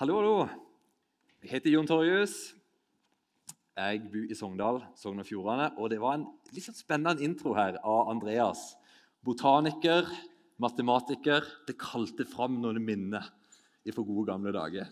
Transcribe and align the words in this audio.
Hallo, 0.00 0.14
hallo. 0.16 0.36
Jeg 1.44 1.50
heter 1.50 1.74
Jon 1.74 1.84
Torjus. 1.84 2.32
Jeg 3.76 3.98
bor 4.08 4.22
i 4.24 4.36
Sogndal, 4.38 4.78
Sogn 4.96 5.20
og 5.20 5.26
Fjordane. 5.28 5.66
Og 5.76 5.90
det 5.92 5.98
var 6.00 6.14
en 6.16 6.22
litt 6.48 6.64
sånn 6.64 6.78
spennende 6.78 7.20
intro 7.20 7.52
her 7.52 7.76
av 7.84 8.08
Andreas. 8.08 8.62
Botaniker, 9.20 10.08
matematiker. 10.64 11.44
Det 11.68 11.76
kalte 11.76 12.24
fram 12.24 12.56
noen 12.62 12.80
minner 12.80 13.26
fra 13.84 14.06
gode, 14.08 14.24
gamle 14.30 14.54
dager. 14.56 14.88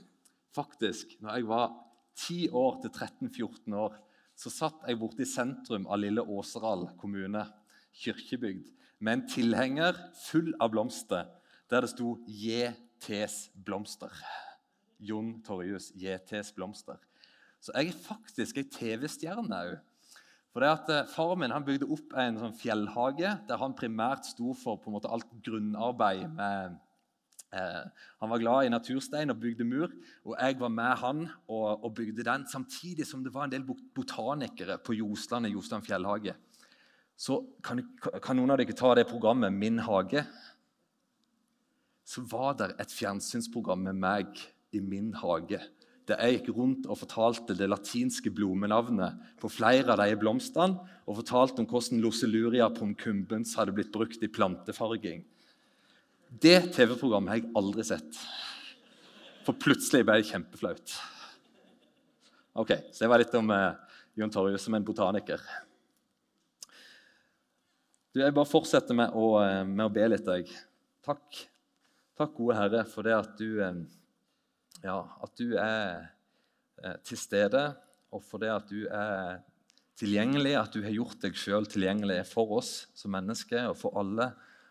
Faktisk, 0.53 1.17
når 1.25 1.39
jeg 1.39 1.49
var 1.49 1.73
10 2.21 2.61
år 2.61 2.79
til 2.85 2.93
13-14 2.93 3.79
år, 3.81 3.97
så 4.37 4.53
satt 4.53 4.85
jeg 4.85 5.01
borte 5.01 5.25
i 5.25 5.31
sentrum 5.33 5.89
av 5.89 6.03
lille 6.05 6.27
Åseral 6.29 6.91
kommune, 7.01 7.47
kirkebygd, 8.05 8.69
med 9.01 9.17
en 9.17 9.27
tilhenger 9.33 10.05
full 10.27 10.53
av 10.61 10.77
blomster 10.77 11.33
der 11.73 11.89
det 11.89 11.95
sto 11.95 12.19
JTs 12.29 13.47
blomster. 13.65 14.13
Jon 15.01 15.39
Torjus, 15.45 15.91
JTs 15.97 16.53
blomster. 16.57 17.01
Så 17.61 17.73
jeg 17.77 17.93
er 17.93 18.05
faktisk 18.05 18.61
ei 18.61 18.69
TV-stjerne 18.73 19.63
òg. 19.69 19.79
For 20.51 20.65
det 20.65 20.71
at 20.73 20.89
eh, 20.91 21.09
Faren 21.13 21.43
min 21.43 21.53
han 21.55 21.67
bygde 21.67 21.89
opp 21.95 22.15
en 22.19 22.39
sånn 22.41 22.57
fjellhage 22.59 23.35
der 23.47 23.61
han 23.61 23.77
primært 23.79 24.27
sto 24.33 24.55
for 24.59 24.81
på 24.81 24.91
en 24.91 24.97
måte 24.97 25.11
alt 25.13 25.29
grunnarbeid. 25.47 26.25
med 26.35 26.79
eh, 27.55 27.85
Han 28.19 28.33
var 28.33 28.43
glad 28.43 28.67
i 28.67 28.73
naturstein 28.73 29.31
og 29.31 29.39
bygde 29.45 29.67
mur, 29.69 29.95
og 30.27 30.35
jeg 30.35 30.59
var 30.59 30.73
med 30.75 30.97
han 31.05 31.25
og, 31.47 31.85
og 31.85 31.95
bygde 32.01 32.27
den. 32.27 32.49
Samtidig 32.51 33.07
som 33.07 33.23
det 33.23 33.35
var 33.35 33.47
en 33.47 33.55
del 33.55 33.67
botanikere 33.95 34.81
på 34.83 34.99
Josland 34.99 35.47
i 35.47 35.55
Josland 35.55 35.87
fjellhage. 35.87 36.35
Så 37.21 37.37
kan, 37.63 37.85
kan 38.25 38.39
noen 38.39 38.51
av 38.55 38.59
dere 38.63 38.75
ta 38.75 38.95
det 38.97 39.05
programmet 39.11 39.53
Min 39.53 39.79
hage? 39.85 40.25
Så 42.03 42.25
var 42.27 42.57
det 42.59 42.73
et 42.81 42.91
fjernsynsprogram 42.91 43.85
med 43.87 44.01
meg 44.03 44.41
i 44.73 44.81
min 44.81 45.13
hage. 45.19 45.61
Der 46.09 46.19
jeg 46.25 46.41
gikk 46.41 46.55
rundt 46.57 46.87
og 46.91 46.99
fortalte 46.99 47.55
det 47.55 47.69
latinske 47.71 48.33
blomenavnet 48.35 49.19
på 49.41 49.51
flere 49.53 49.95
av 49.95 50.01
de 50.03 50.17
blomstene, 50.19 50.81
og 51.07 51.21
fortalte 51.21 51.63
om 51.63 51.69
hvordan 51.71 52.03
Loseluria 52.03 52.71
pomcumbens 52.75 53.55
hadde 53.59 53.75
blitt 53.77 53.93
brukt 53.95 54.23
i 54.23 54.31
plantefarging. 54.31 55.23
Det 56.31 56.73
TV-programmet 56.75 57.33
har 57.33 57.41
jeg 57.41 57.53
aldri 57.59 57.87
sett. 57.87 58.19
For 59.47 59.59
plutselig 59.59 60.05
ble 60.07 60.21
det 60.21 60.29
kjempeflaut. 60.31 60.95
Ok, 62.61 62.75
Så 62.93 63.05
det 63.05 63.11
var 63.11 63.23
litt 63.23 63.35
om 63.39 63.51
eh, 63.55 63.99
Jon 64.19 64.31
Torje 64.31 64.59
som 64.59 64.75
en 64.75 64.87
botaniker. 64.87 65.43
Du, 68.11 68.21
Jeg 68.21 68.35
bare 68.35 68.51
fortsetter 68.51 68.97
med 68.99 69.15
å, 69.15 69.39
eh, 69.43 69.63
med 69.65 69.87
å 69.87 69.93
be 69.95 70.09
litt. 70.11 70.27
Jeg. 70.27 70.51
Takk, 71.07 71.45
Takk, 72.19 72.35
gode 72.37 72.59
Herre, 72.59 72.85
for 72.91 73.07
det 73.07 73.15
at 73.17 73.37
du 73.39 73.63
eh, 73.63 73.83
ja, 74.85 74.99
at 75.21 75.37
du 75.39 75.55
er 75.61 76.11
eh, 76.83 76.97
til 77.07 77.21
stede, 77.21 77.65
og 78.11 78.25
for 78.27 78.43
det 78.43 78.51
at 78.53 78.71
du 78.71 78.85
er 78.87 79.41
tilgjengelig, 80.01 80.55
at 80.57 80.73
du 80.75 80.81
har 80.85 80.95
gjort 80.95 81.21
deg 81.23 81.37
sjøl 81.37 81.69
tilgjengelig 81.69 82.23
for 82.31 82.57
oss 82.61 82.73
som 82.97 83.13
mennesker 83.15 83.69
og 83.71 83.77
for 83.79 83.99
alle. 84.01 84.31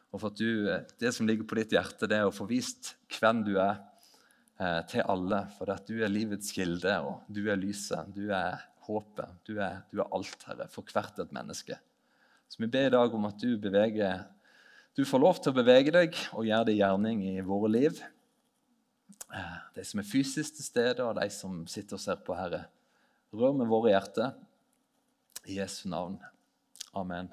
Og 0.10 0.18
for 0.18 0.32
at 0.32 0.40
du, 0.42 0.70
eh, 0.72 0.88
det 1.00 1.14
som 1.16 1.30
ligger 1.30 1.48
på 1.48 1.60
ditt 1.60 1.76
hjerte, 1.76 2.10
det 2.10 2.18
er 2.18 2.30
å 2.30 2.36
få 2.36 2.50
vist 2.50 2.96
hvem 3.20 3.44
du 3.46 3.54
er 3.58 3.78
eh, 4.60 4.82
til 4.90 5.06
alle. 5.06 5.44
For 5.58 5.70
at 5.74 5.86
du 5.90 6.02
er 6.02 6.12
livets 6.12 6.52
kilde, 6.56 6.98
og 7.06 7.30
du 7.30 7.46
er 7.52 7.62
lyset, 7.62 8.10
du 8.16 8.32
er 8.34 8.58
håpet. 8.90 9.38
Du 9.46 9.60
er, 9.62 9.84
du 9.94 10.02
er 10.02 10.10
alt, 10.16 10.44
Herre, 10.50 10.70
for 10.74 10.88
hvert 10.90 11.22
et 11.22 11.34
menneske. 11.36 11.78
Så 12.50 12.64
vi 12.64 12.72
ber 12.72 12.90
i 12.90 12.96
dag 12.96 13.14
om 13.14 13.30
at 13.30 13.38
du 13.42 13.54
beveger 13.62 14.26
Du 14.98 15.04
får 15.06 15.22
lov 15.22 15.38
til 15.38 15.54
å 15.54 15.56
bevege 15.56 15.92
deg 15.94 16.16
og 16.34 16.48
gjøre 16.48 16.66
det 16.68 16.80
gjerning 16.80 17.22
i 17.30 17.44
våre 17.46 17.70
liv. 17.72 18.00
Eh, 19.30 19.58
de 19.76 19.84
som 19.86 20.02
er 20.02 20.08
fysisk 20.10 20.56
til 20.58 20.66
stede, 20.66 21.04
og 21.06 21.20
de 21.20 21.28
som 21.34 21.62
sitter 21.70 21.98
og 21.98 22.02
ser 22.02 22.22
på, 22.26 22.34
Herre. 22.38 22.64
Rør 23.34 23.54
med 23.60 23.70
våre 23.70 23.92
hjerter. 23.94 24.34
I 25.46 25.60
Jesu 25.60 25.88
navn. 25.90 26.18
Amen. 26.98 27.30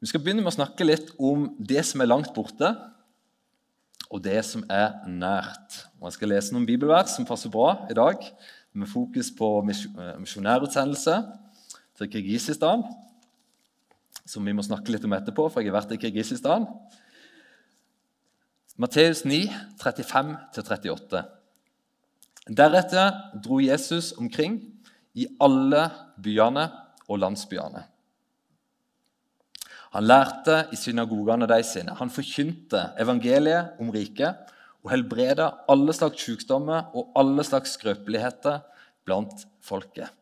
Vi 0.00 0.08
skal 0.08 0.22
begynne 0.22 0.42
med 0.42 0.50
å 0.50 0.56
snakke 0.56 0.86
litt 0.86 1.12
om 1.20 1.50
det 1.58 1.82
som 1.86 2.00
er 2.00 2.08
langt 2.08 2.32
borte, 2.34 2.72
og 4.10 4.22
det 4.24 4.40
som 4.48 4.64
er 4.72 4.96
nært. 5.06 5.84
Og 6.00 6.08
jeg 6.08 6.16
skal 6.16 6.32
lese 6.32 6.56
noen 6.56 6.66
bibelvers 6.66 7.14
som 7.14 7.28
passer 7.28 7.52
bra 7.52 7.84
i 7.90 7.96
dag, 7.96 8.24
med 8.72 8.90
fokus 8.90 9.30
på 9.34 9.46
eh, 9.66 10.16
misjonærutsendelse 10.22 11.16
til 11.98 12.10
Kirgisistan 12.10 12.84
som 14.28 14.44
vi 14.46 14.54
må 14.56 14.64
snakke 14.64 14.92
litt 14.92 15.04
om 15.06 15.14
etterpå, 15.16 15.48
for 15.50 15.62
jeg 15.62 15.72
har 15.72 15.80
vært 15.80 15.94
i 15.96 16.00
Kirgisistan. 16.00 16.66
Matteus 18.80 19.24
9, 19.28 19.42
35-38. 19.80 21.22
Deretter 22.56 23.16
dro 23.44 23.60
Jesus 23.60 24.12
omkring 24.18 24.58
i 25.18 25.26
alle 25.42 25.88
byene 26.22 26.68
og 27.10 27.20
landsbyene. 27.20 27.82
Han 29.90 30.06
lærte 30.06 30.62
i 30.70 30.78
synagogene 30.78 31.48
de 31.50 31.58
sine. 31.66 31.96
Han 31.98 32.12
forkynte 32.14 32.92
evangeliet 33.02 33.80
om 33.82 33.90
riket 33.90 34.54
og 34.84 34.92
helbreda 34.94 35.50
alle 35.68 35.92
slags 35.96 36.22
sykdommer 36.22 36.94
og 36.94 37.10
alle 37.18 37.44
slags 37.44 37.74
skrøpeligheter 37.76 38.62
blant 39.04 39.44
folket 39.66 40.14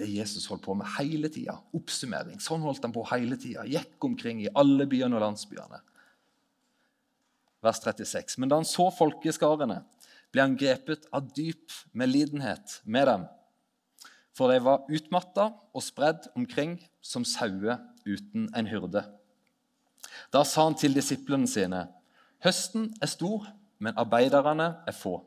det 0.00 0.08
Jesus 0.08 0.48
holdt 0.50 0.64
på 0.64 0.74
med 0.78 0.88
hele 0.96 1.30
tida. 1.32 1.58
Oppsummering. 1.76 2.40
Sånn 2.42 2.64
holdt 2.64 2.84
han 2.86 2.94
på 2.94 3.04
hele 3.12 3.38
tida. 3.40 3.66
Gikk 3.68 4.02
omkring 4.08 4.42
i 4.44 4.52
alle 4.56 4.86
byene 4.90 5.18
og 5.18 5.24
landsbyene. 5.26 5.80
Vers 7.64 7.82
36. 7.84 8.38
Men 8.40 8.50
da 8.50 8.60
han 8.60 8.68
så 8.68 8.88
folkeskarene, 8.96 9.82
ble 10.32 10.46
han 10.46 10.56
grepet 10.58 11.06
av 11.12 11.28
dyp 11.36 11.74
medlidenhet 11.92 12.80
med 12.84 13.08
dem. 13.10 13.28
For 14.36 14.52
de 14.52 14.60
var 14.64 14.86
utmatta 14.88 15.50
og 15.74 15.84
spredd 15.84 16.30
omkring 16.38 16.78
som 17.04 17.26
sauer 17.26 17.80
uten 18.06 18.48
en 18.56 18.70
hyrde. 18.70 19.02
Da 20.32 20.44
sa 20.46 20.64
han 20.68 20.78
til 20.78 20.94
disiplene 20.96 21.48
sine.: 21.50 21.88
Høsten 22.44 22.94
er 23.02 23.10
stor, 23.10 23.50
men 23.78 23.98
arbeiderne 23.98 24.70
er 24.86 24.96
få. 24.96 25.18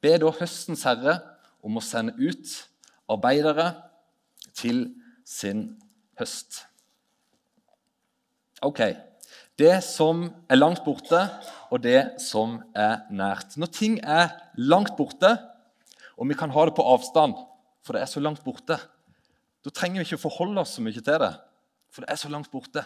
Be 0.00 0.14
da 0.20 0.30
høstens 0.38 0.84
herre 0.86 1.18
om 1.64 1.76
å 1.76 1.84
sende 1.84 2.14
ut 2.16 2.54
arbeidere 3.10 3.72
til 4.54 4.86
sin 5.26 5.66
høst. 6.18 6.64
Ok. 8.64 8.80
Det 9.58 9.76
som 9.86 10.24
er 10.50 10.58
langt 10.58 10.82
borte, 10.86 11.20
og 11.70 11.82
det 11.84 12.16
som 12.22 12.56
er 12.74 13.04
nært. 13.14 13.54
Når 13.60 13.70
ting 13.70 14.00
er 14.02 14.32
langt 14.58 14.96
borte, 14.98 15.30
og 16.18 16.28
vi 16.30 16.36
kan 16.38 16.50
ha 16.54 16.66
det 16.66 16.74
på 16.74 16.86
avstand, 16.86 17.36
for 17.84 17.94
det 17.94 18.02
er 18.02 18.10
så 18.10 18.22
langt 18.22 18.42
borte, 18.46 18.78
da 19.64 19.72
trenger 19.72 20.02
vi 20.02 20.08
ikke 20.08 20.24
forholde 20.26 20.60
oss 20.60 20.76
så 20.76 20.84
mye 20.84 20.98
til 20.98 21.22
det, 21.22 21.32
for 21.92 22.04
det 22.04 22.12
er 22.12 22.20
så 22.20 22.30
langt 22.32 22.50
borte. 22.52 22.82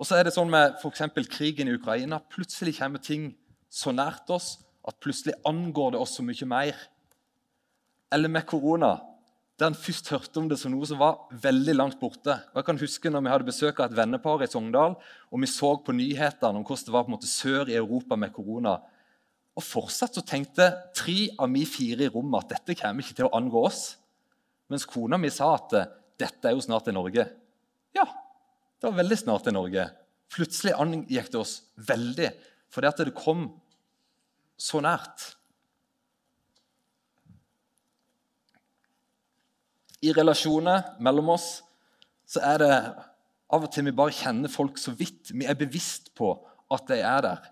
Og 0.00 0.08
så 0.08 0.16
er 0.16 0.26
det 0.26 0.34
sånn 0.34 0.50
med 0.50 0.78
f.eks. 0.80 1.02
krigen 1.28 1.68
i 1.68 1.76
Ukraina. 1.76 2.22
Plutselig 2.32 2.78
kommer 2.78 3.02
ting 3.04 3.34
så 3.68 3.92
nært 3.92 4.30
oss 4.32 4.54
at 4.88 4.96
plutselig 5.02 5.36
angår 5.46 5.92
det 5.94 6.00
oss 6.00 6.16
så 6.16 6.24
mye 6.24 6.48
mer 6.48 6.78
eller 8.12 8.32
med 8.32 8.46
korona, 8.46 8.98
der 9.60 9.68
en 9.70 9.76
først 9.76 10.08
hørte 10.08 10.40
om 10.40 10.48
det 10.48 10.56
som 10.58 10.72
noe 10.72 10.86
som 10.88 10.98
var 11.00 11.26
veldig 11.42 11.74
langt 11.76 11.98
borte. 12.00 12.32
Og 12.52 12.60
jeg 12.60 12.66
kan 12.66 12.80
huske 12.80 13.10
når 13.12 13.24
Vi 13.26 13.32
hadde 13.32 13.48
besøk 13.50 13.80
av 13.80 13.90
et 13.90 13.96
vennepar 13.96 14.42
i 14.42 14.48
Sogndal, 14.48 14.96
og 15.28 15.40
vi 15.42 15.46
så 15.46 15.74
på 15.84 15.92
nyhetene 15.92 16.56
om 16.56 16.64
hvordan 16.64 16.86
det 16.86 16.94
var 16.94 17.04
på 17.04 17.12
en 17.12 17.16
måte 17.18 17.28
sør 17.28 17.68
i 17.68 17.76
Europa 17.76 18.16
med 18.16 18.32
korona. 18.32 18.78
Og 19.56 19.66
Fortsatt 19.66 20.16
så 20.16 20.24
tenkte 20.24 20.70
tre 20.96 21.28
av 21.36 21.52
vi 21.52 21.66
fire 21.68 22.06
i 22.06 22.12
rommet 22.12 22.46
at 22.46 22.56
dette 22.56 22.78
kommer 22.80 23.04
ikke 23.04 23.18
til 23.18 23.28
å 23.28 23.34
angå 23.36 23.66
oss. 23.68 23.82
Mens 24.72 24.86
kona 24.88 25.18
mi 25.20 25.28
sa 25.34 25.52
at 25.58 25.74
dette 26.20 26.48
er 26.48 26.56
jo 26.56 26.64
snart 26.64 26.88
i 26.88 26.96
Norge. 26.96 27.26
Ja, 27.96 28.06
det 28.80 28.88
var 28.88 28.96
veldig 28.96 29.18
snart 29.18 29.50
i 29.50 29.54
Norge. 29.54 29.90
Plutselig 30.30 30.72
angikk 30.78 31.28
det 31.34 31.42
oss 31.42 31.58
veldig 31.76 32.30
fordi 32.70 32.86
at 32.86 33.00
det 33.02 33.16
kom 33.18 33.48
så 34.60 34.80
nært. 34.84 35.34
I 40.00 40.12
relasjoner 40.16 40.94
mellom 41.02 41.34
oss 41.36 41.48
så 42.30 42.42
er 42.46 42.62
det 42.62 42.74
av 43.50 43.66
og 43.66 43.72
til 43.74 43.88
vi 43.88 43.96
bare 43.96 44.14
kjenner 44.14 44.52
folk 44.52 44.78
så 44.78 44.94
vidt. 44.96 45.32
Vi 45.34 45.44
er 45.48 45.58
bevisst 45.58 46.12
på 46.16 46.32
at 46.70 46.86
de 46.88 47.00
er 47.02 47.24
der. 47.26 47.50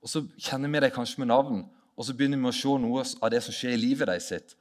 Og 0.00 0.08
så 0.08 0.22
kjenner 0.38 0.70
vi 0.70 0.80
dem 0.84 0.94
kanskje 0.94 1.20
med 1.20 1.28
navn, 1.32 1.64
og 1.96 2.06
så 2.06 2.14
begynner 2.16 2.40
vi 2.40 2.48
å 2.48 2.56
se 2.56 2.76
noe 2.80 3.02
av 3.04 3.32
det 3.34 3.42
som 3.44 3.54
skjer 3.54 3.74
i 3.74 3.80
livet 3.80 4.08
deres. 4.08 4.30
sitt. 4.30 4.54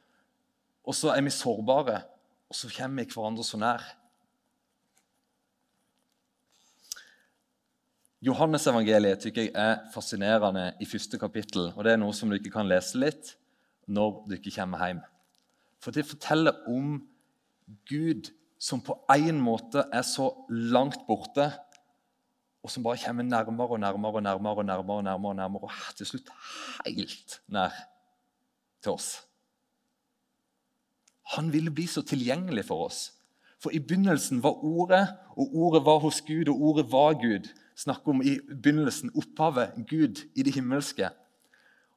Og 0.83 0.95
så 0.97 1.13
er 1.13 1.21
vi 1.21 1.31
sårbare, 1.31 2.01
og 2.49 2.55
så 2.55 2.69
kommer 2.73 3.05
vi 3.05 3.13
hverandre 3.13 3.45
så 3.45 3.59
nær. 3.61 3.83
Johannesevangeliet 8.25 9.21
tykker 9.23 9.45
jeg 9.45 9.53
er 9.55 9.77
fascinerende 9.93 10.73
i 10.81 10.85
første 10.85 11.17
kapittel. 11.17 11.71
og 11.75 11.85
Det 11.85 11.93
er 11.93 12.01
noe 12.01 12.11
som 12.13 12.27
du 12.27 12.35
ikke 12.35 12.51
kan 12.51 12.67
lese 12.67 12.99
litt 12.99 13.37
når 13.87 14.25
du 14.27 14.35
ikke 14.35 14.51
kommer 14.57 14.81
hjem. 14.83 14.99
For 15.79 15.95
det 15.95 16.03
forteller 16.09 16.57
om 16.67 16.97
Gud 17.89 18.31
som 18.59 18.81
på 18.83 18.95
en 19.15 19.39
måte 19.41 19.85
er 19.93 20.03
så 20.03 20.31
langt 20.49 21.05
borte 21.07 21.51
og 22.63 22.71
som 22.71 22.83
bare 22.83 22.99
kommer 23.05 23.23
nærmere 23.23 23.67
og 23.67 23.79
nærmere 23.79 24.13
og 24.13 24.23
nærmere 24.23 24.55
og 24.55 24.65
nærmere, 24.65 24.97
og 24.97 25.03
nærmere, 25.03 25.31
og 25.31 25.35
nærmere, 25.35 25.63
og 25.63 25.95
til 25.97 26.05
slutt 26.05 26.31
helt 26.85 27.39
nær 27.47 27.75
til 28.83 28.91
oss. 28.91 29.07
Han 31.35 31.53
ville 31.53 31.71
bli 31.71 31.85
så 31.87 32.01
tilgjengelig 32.01 32.65
for 32.65 32.85
oss. 32.85 33.13
For 33.59 33.71
i 33.75 33.79
begynnelsen 33.79 34.43
var 34.43 34.63
Ordet, 34.63 35.07
og 35.37 35.55
Ordet 35.55 35.85
var 35.85 35.99
hos 35.99 36.21
Gud, 36.21 36.49
og 36.49 36.61
Ordet 36.61 36.91
var 36.91 37.13
Gud. 37.13 37.47
Snakk 37.75 38.07
om 38.07 38.21
i 38.21 38.39
begynnelsen 38.47 39.11
opphavet, 39.15 39.75
Gud 39.89 40.23
i 40.35 40.43
det 40.43 40.53
himmelske. 40.53 41.09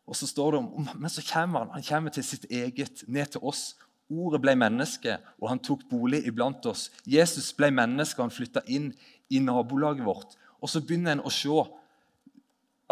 Og 0.06 0.16
så 0.16 0.26
står 0.26 0.50
det 0.50 0.58
om, 0.58 0.88
Men 0.98 1.10
så 1.10 1.22
kommer 1.32 1.58
han 1.58 1.70
han 1.70 1.82
kommer 1.82 2.10
til 2.10 2.24
sitt 2.24 2.46
eget, 2.50 3.04
ned 3.08 3.26
til 3.26 3.40
oss. 3.42 3.76
Ordet 4.10 4.42
ble 4.42 4.54
menneske, 4.58 5.16
og 5.40 5.48
han 5.52 5.60
tok 5.62 5.84
bolig 5.90 6.22
iblant 6.28 6.66
oss. 6.66 6.90
Jesus 7.08 7.52
ble 7.56 7.70
menneske, 7.72 8.18
og 8.18 8.28
han 8.28 8.34
flytta 8.34 8.64
inn 8.66 8.90
i 9.32 9.40
nabolaget 9.40 10.04
vårt. 10.04 10.36
Og 10.60 10.70
så 10.70 10.82
begynner 10.82 11.16
en 11.16 11.24
å 11.24 11.32
se 11.32 11.62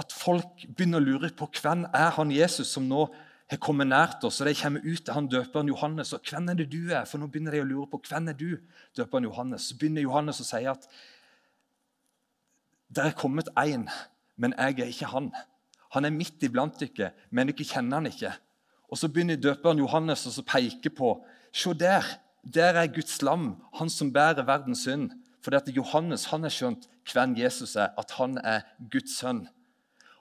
at 0.00 0.14
folk 0.16 0.64
begynner 0.76 1.00
å 1.00 1.04
lure 1.04 1.32
på 1.36 1.50
hvem 1.60 1.84
er 1.92 2.14
han 2.16 2.32
Jesus 2.32 2.72
som 2.72 2.86
nå 2.88 3.04
har 3.50 3.58
kommet 3.60 3.90
nært 3.90 4.24
oss. 4.24 4.40
og 4.40 4.48
De 4.48 4.54
kommer 4.54 4.84
ut 4.84 5.02
til 5.04 5.14
han 5.14 5.28
døperen 5.28 5.68
Johannes. 5.68 6.12
og 6.12 6.22
Hvem 6.24 6.48
er 6.48 6.60
det 6.60 6.70
du 6.72 6.90
er? 6.90 7.04
For 7.04 7.18
nå 7.18 7.26
begynner 7.26 7.56
de 7.56 7.64
å 7.64 7.68
lure 7.68 7.88
på 7.90 8.00
hvem 8.08 8.30
er 8.30 8.38
du 8.38 8.60
døperen 8.96 9.26
Johannes. 9.26 9.68
Så 9.68 9.78
begynner 9.78 10.06
Johannes 10.06 10.40
å 10.40 10.46
si 10.46 10.62
at 10.70 10.86
det 12.90 13.04
er 13.04 13.18
kommet 13.18 13.50
én, 13.58 13.86
men 14.36 14.54
jeg 14.58 14.80
er 14.80 14.88
ikke 14.90 15.10
han. 15.12 15.28
Han 15.94 16.06
er 16.06 16.14
midt 16.14 16.42
iblant 16.42 16.78
dere, 16.80 17.12
men 17.30 17.50
dere 17.50 17.66
kjenner 17.66 18.00
han 18.00 18.10
ikke. 18.10 18.32
Og 18.90 18.98
Så 18.98 19.08
begynner 19.08 19.38
døperen 19.38 19.78
Johannes 19.78 20.26
å 20.26 20.42
peke 20.46 20.90
på 20.90 21.14
Se 21.52 21.74
der! 21.74 22.04
Der 22.42 22.72
er 22.72 22.86
Guds 22.88 23.20
lam, 23.22 23.58
han 23.76 23.90
som 23.92 24.12
bærer 24.12 24.46
verdens 24.48 24.86
synd. 24.86 25.10
For 25.44 25.52
Johannes 25.68 26.24
han 26.30 26.42
har 26.42 26.52
skjønt 26.52 26.86
hvem 27.12 27.34
Jesus 27.36 27.76
er, 27.76 27.92
at 27.98 28.14
han 28.16 28.38
er 28.38 28.62
Guds 28.90 29.18
sønn. 29.18 29.46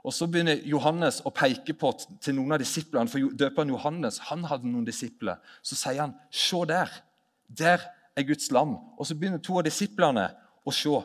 Og 0.04 0.14
Så 0.14 0.28
begynner 0.28 0.60
Johannes 0.68 1.22
å 1.28 1.32
peke 1.32 1.74
på 1.76 1.92
til 2.22 2.36
noen 2.36 2.56
av 2.56 2.60
disiplene, 2.60 3.08
for 3.12 3.36
døperen 3.36 3.72
Johannes 3.74 4.20
han 4.30 4.46
hadde 4.48 4.68
noen 4.68 4.88
disipler. 4.88 5.40
Så 5.62 5.76
sier 5.76 6.02
han, 6.02 6.16
'Se 6.32 6.66
der! 6.68 6.90
Der 7.50 7.80
er 8.16 8.24
Guds 8.24 8.52
lam.' 8.52 8.78
Og 8.98 9.08
Så 9.08 9.16
begynner 9.16 9.40
to 9.40 9.58
av 9.58 9.64
disiplene 9.64 10.32
å 10.66 10.72
se. 10.72 11.02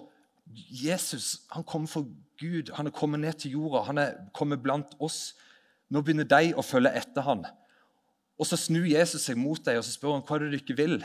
Jesus 0.70 1.40
han 1.50 1.64
kommer 1.64 1.86
for 1.88 2.06
Gud, 2.38 2.70
han 2.74 2.86
er 2.86 2.90
kommet 2.90 3.20
ned 3.20 3.32
til 3.32 3.50
jorda, 3.50 3.82
han 3.82 3.98
er 3.98 4.14
kommet 4.32 4.62
blant 4.62 4.94
oss. 5.00 5.34
Nå 5.92 6.02
begynner 6.02 6.28
de 6.28 6.54
å 6.56 6.64
følge 6.64 6.94
etter 6.96 7.26
han. 7.26 7.44
Og 8.38 8.48
Så 8.48 8.58
snur 8.58 8.86
Jesus 8.88 9.26
seg 9.28 9.38
mot 9.38 9.60
dem 9.64 9.78
og 9.78 9.84
så 9.86 9.94
spør 9.94 10.16
han, 10.16 10.24
hva 10.26 10.36
er 10.36 10.44
det 10.44 10.54
du 10.54 10.60
ikke 10.62 10.78
vil. 10.78 10.96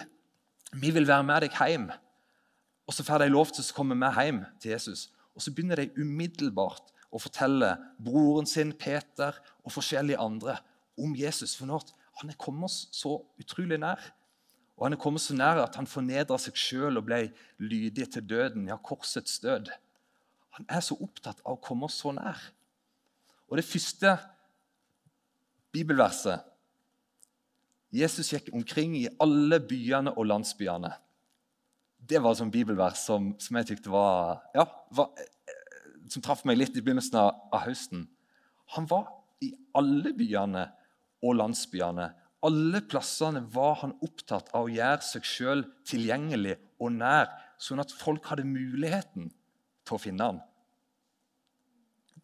Vi 0.73 0.91
vil 0.93 1.07
være 1.07 1.25
med 1.25 1.45
deg 1.45 1.57
hjem. 1.57 1.89
Og 2.87 2.95
Så 2.95 3.05
får 3.05 3.23
de 3.23 3.33
lov 3.33 3.51
til 3.53 3.63
å 3.63 3.75
komme 3.75 3.97
med 3.97 4.15
hjem 4.17 4.43
til 4.61 4.73
Jesus. 4.73 5.09
Og 5.35 5.43
Så 5.43 5.53
begynner 5.53 5.81
de 5.81 5.91
umiddelbart 5.97 6.93
å 7.11 7.21
fortelle 7.21 7.75
broren 8.01 8.47
sin 8.49 8.73
Peter 8.73 9.35
og 9.63 9.73
forskjellige 9.73 10.21
andre 10.21 10.57
om 10.97 11.13
Jesus. 11.17 11.55
For 11.57 11.69
nå, 11.69 11.79
han 12.21 12.31
er 12.31 12.39
kommet 12.39 12.69
oss 12.69 12.87
så 12.95 13.19
utrolig 13.39 13.79
nær. 13.81 14.01
Og 14.77 14.87
han 14.87 14.95
er 14.95 15.01
kommet 15.01 15.23
så 15.23 15.35
nær 15.35 15.61
at 15.63 15.75
han 15.75 15.89
fornedra 15.89 16.37
seg 16.39 16.57
sjøl 16.57 16.99
og 16.99 17.07
ble 17.09 17.25
lydig 17.59 18.09
til 18.13 18.25
døden, 18.25 18.69
ja, 18.71 18.77
korsets 18.79 19.41
død. 19.43 19.71
Han 20.57 20.67
er 20.71 20.83
så 20.83 20.95
opptatt 20.99 21.41
av 21.43 21.57
å 21.57 21.61
komme 21.63 21.89
oss 21.89 21.99
så 21.99 22.13
nær. 22.15 22.39
Og 23.49 23.59
det 23.59 23.67
første 23.67 24.15
bibelverset 25.75 26.45
Jesus 27.89 28.29
gikk 28.33 28.51
omkring 28.53 28.95
i 28.99 29.07
alle 29.21 29.57
byene 29.65 30.13
og 30.13 30.27
landsbyene. 30.29 30.91
Det 31.97 32.21
var 32.21 32.35
et 32.35 32.41
sånt 32.41 32.53
bibelvers 32.53 33.01
som, 33.01 33.31
som 33.41 33.57
jeg 33.57 33.71
tykte 33.71 33.91
var, 33.91 34.43
ja, 34.53 34.65
var 34.93 35.09
som 36.09 36.23
traff 36.25 36.43
meg 36.47 36.59
litt 36.59 36.77
i 36.77 36.83
begynnelsen 36.85 37.17
av, 37.21 37.31
av 37.53 37.65
høsten. 37.65 38.05
Han 38.75 38.85
var 38.89 39.09
i 39.41 39.51
alle 39.77 40.13
byene 40.17 40.67
og 41.25 41.37
landsbyene. 41.39 42.07
Alle 42.45 42.81
plassene 42.87 43.41
var 43.51 43.81
han 43.81 43.97
opptatt 44.05 44.53
av 44.55 44.67
å 44.67 44.71
gjøre 44.71 45.03
seg 45.05 45.25
sjøl 45.27 45.65
tilgjengelig 45.89 46.55
og 46.79 46.93
nær, 46.95 47.27
sånn 47.59 47.81
at 47.83 47.91
folk 47.91 48.29
hadde 48.31 48.47
muligheten 48.47 49.27
til 49.83 49.97
å 49.97 50.01
finne 50.01 50.29
han. 50.29 50.39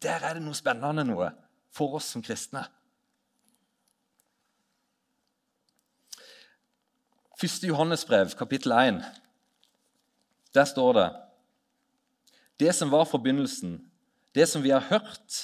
Der 0.00 0.22
er 0.24 0.38
det 0.38 0.44
noe 0.44 0.56
spennende 0.56 1.04
noe 1.04 1.30
for 1.74 1.98
oss 1.98 2.08
som 2.14 2.24
kristne. 2.24 2.64
Første 7.36 7.68
Johannesbrev, 7.68 8.30
kapittel 8.32 8.72
1. 8.72 9.02
Der 10.56 10.64
står 10.64 10.92
det 10.96 11.08
det 12.56 12.70
som 12.72 12.88
var 12.88 13.04
forbindelsen, 13.04 13.74
det 14.32 14.46
som 14.48 14.62
vi 14.64 14.70
har 14.72 14.80
hørt, 14.88 15.34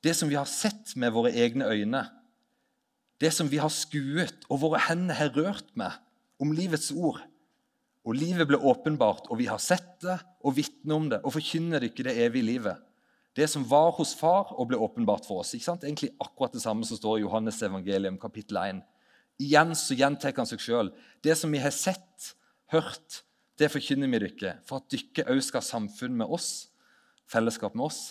det 0.00 0.14
som 0.16 0.30
vi 0.30 0.38
har 0.38 0.48
sett 0.48 0.94
med 0.96 1.12
våre 1.12 1.28
egne 1.36 1.68
øyne, 1.68 2.00
det 3.20 3.28
som 3.36 3.50
vi 3.52 3.60
har 3.60 3.68
skuet 3.68 4.46
og 4.48 4.62
våre 4.62 4.80
hender 4.86 5.18
har 5.18 5.36
rørt 5.36 5.68
med, 5.76 5.92
om 6.40 6.54
livets 6.56 6.88
ord. 6.96 7.20
Og 8.08 8.16
livet 8.16 8.48
ble 8.48 8.56
åpenbart, 8.56 9.28
og 9.28 9.36
vi 9.38 9.50
har 9.52 9.60
sett 9.60 10.00
det 10.00 10.16
og 10.40 10.56
vitner 10.56 10.96
om 10.96 11.10
det 11.12 11.20
og 11.20 11.36
forkynner 11.36 11.84
ikke 11.84 12.08
det 12.08 12.16
evige 12.24 12.48
livet. 12.54 12.80
Det 13.36 13.50
som 13.52 13.68
var 13.68 13.92
hos 14.00 14.16
far 14.16 14.56
og 14.56 14.72
ble 14.72 14.80
åpenbart 14.80 15.28
for 15.28 15.44
oss. 15.44 15.52
Ikke 15.52 15.68
sant? 15.68 15.84
Egentlig 15.84 16.14
akkurat 16.16 16.56
det 16.56 16.64
samme 16.64 16.88
som 16.88 16.96
står 16.96 17.20
i 17.20 17.26
Johannes 17.26 17.60
evangelium 17.62 18.16
kapittel 18.20 18.56
1. 18.64 18.82
Igjen 19.40 19.72
så 19.78 19.96
gjentar 19.96 20.34
han 20.36 20.48
seg 20.48 20.60
sjøl. 20.62 20.92
Det 21.24 21.36
som 21.38 21.52
vi 21.52 21.60
har 21.62 21.72
sett, 21.74 22.32
hørt, 22.72 23.22
det 23.60 23.70
forkynner 23.72 24.10
vi 24.10 24.20
dere, 24.24 24.56
for 24.66 24.80
at 24.80 24.92
dere 24.92 25.28
òg 25.32 25.40
skal 25.44 25.62
ha 25.62 25.68
samfunn 25.68 26.16
med 26.18 26.30
oss, 26.32 26.68
fellesskap 27.30 27.76
med 27.78 27.86
oss. 27.88 28.02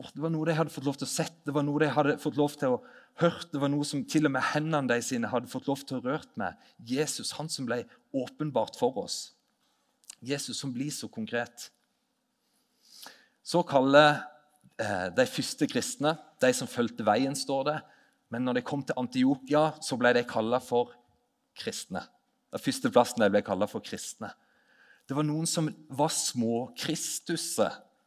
Og 0.00 0.08
det 0.10 0.22
var 0.24 0.32
noe 0.34 0.48
de 0.48 0.56
hadde 0.58 0.74
fått 0.74 0.86
lov 0.88 0.98
til 0.98 1.06
å 1.06 1.12
sett, 1.12 1.36
det 1.46 1.54
var 1.54 1.66
noe 1.66 1.82
de 1.82 1.90
hadde 1.94 2.16
fått 2.22 2.38
lov 2.38 2.56
til 2.58 2.74
å 2.74 2.80
hørt, 3.22 3.46
det 3.52 3.60
var 3.62 3.70
noe 3.70 3.86
som 3.86 4.02
til 4.10 4.26
og 4.26 4.34
med 4.34 4.46
hendene 4.50 4.90
de 4.90 4.98
sine 5.06 5.30
hadde 5.30 5.50
fått 5.50 5.68
lov 5.70 5.84
til 5.86 6.00
å 6.00 6.04
rørt 6.04 6.32
med. 6.40 6.58
Jesus, 6.82 7.34
han 7.38 7.50
som 7.52 7.68
ble 7.68 7.84
åpenbart 8.14 8.78
for 8.78 8.96
oss. 9.04 9.34
Jesus 10.24 10.58
som 10.58 10.72
blir 10.74 10.90
så 10.94 11.06
konkret. 11.12 11.68
Så 13.44 13.62
kaller 13.68 14.24
eh, 14.80 15.10
de 15.14 15.26
første 15.30 15.68
kristne, 15.70 16.16
de 16.42 16.50
som 16.56 16.70
fulgte 16.70 17.06
veien, 17.06 17.36
står 17.38 17.68
det. 17.68 17.78
Men 18.32 18.46
når 18.46 18.58
de 18.58 18.66
kom 18.66 18.82
til 18.86 18.96
Antiokia, 18.98 19.72
så 19.84 19.98
ble 20.00 20.14
de 20.16 20.24
kalla 20.28 20.60
for 20.62 20.94
kristne. 21.58 22.02
Den 22.54 22.62
første 22.62 22.90
plassen 22.92 23.22
de 23.22 23.30
ble 23.32 23.42
kalla 23.44 23.68
for 23.70 23.84
kristne. 23.84 24.30
Det 25.04 25.16
var 25.16 25.26
noen 25.26 25.46
som 25.48 25.68
var 25.92 26.12
små 26.14 26.68
kristusse, 26.78 27.66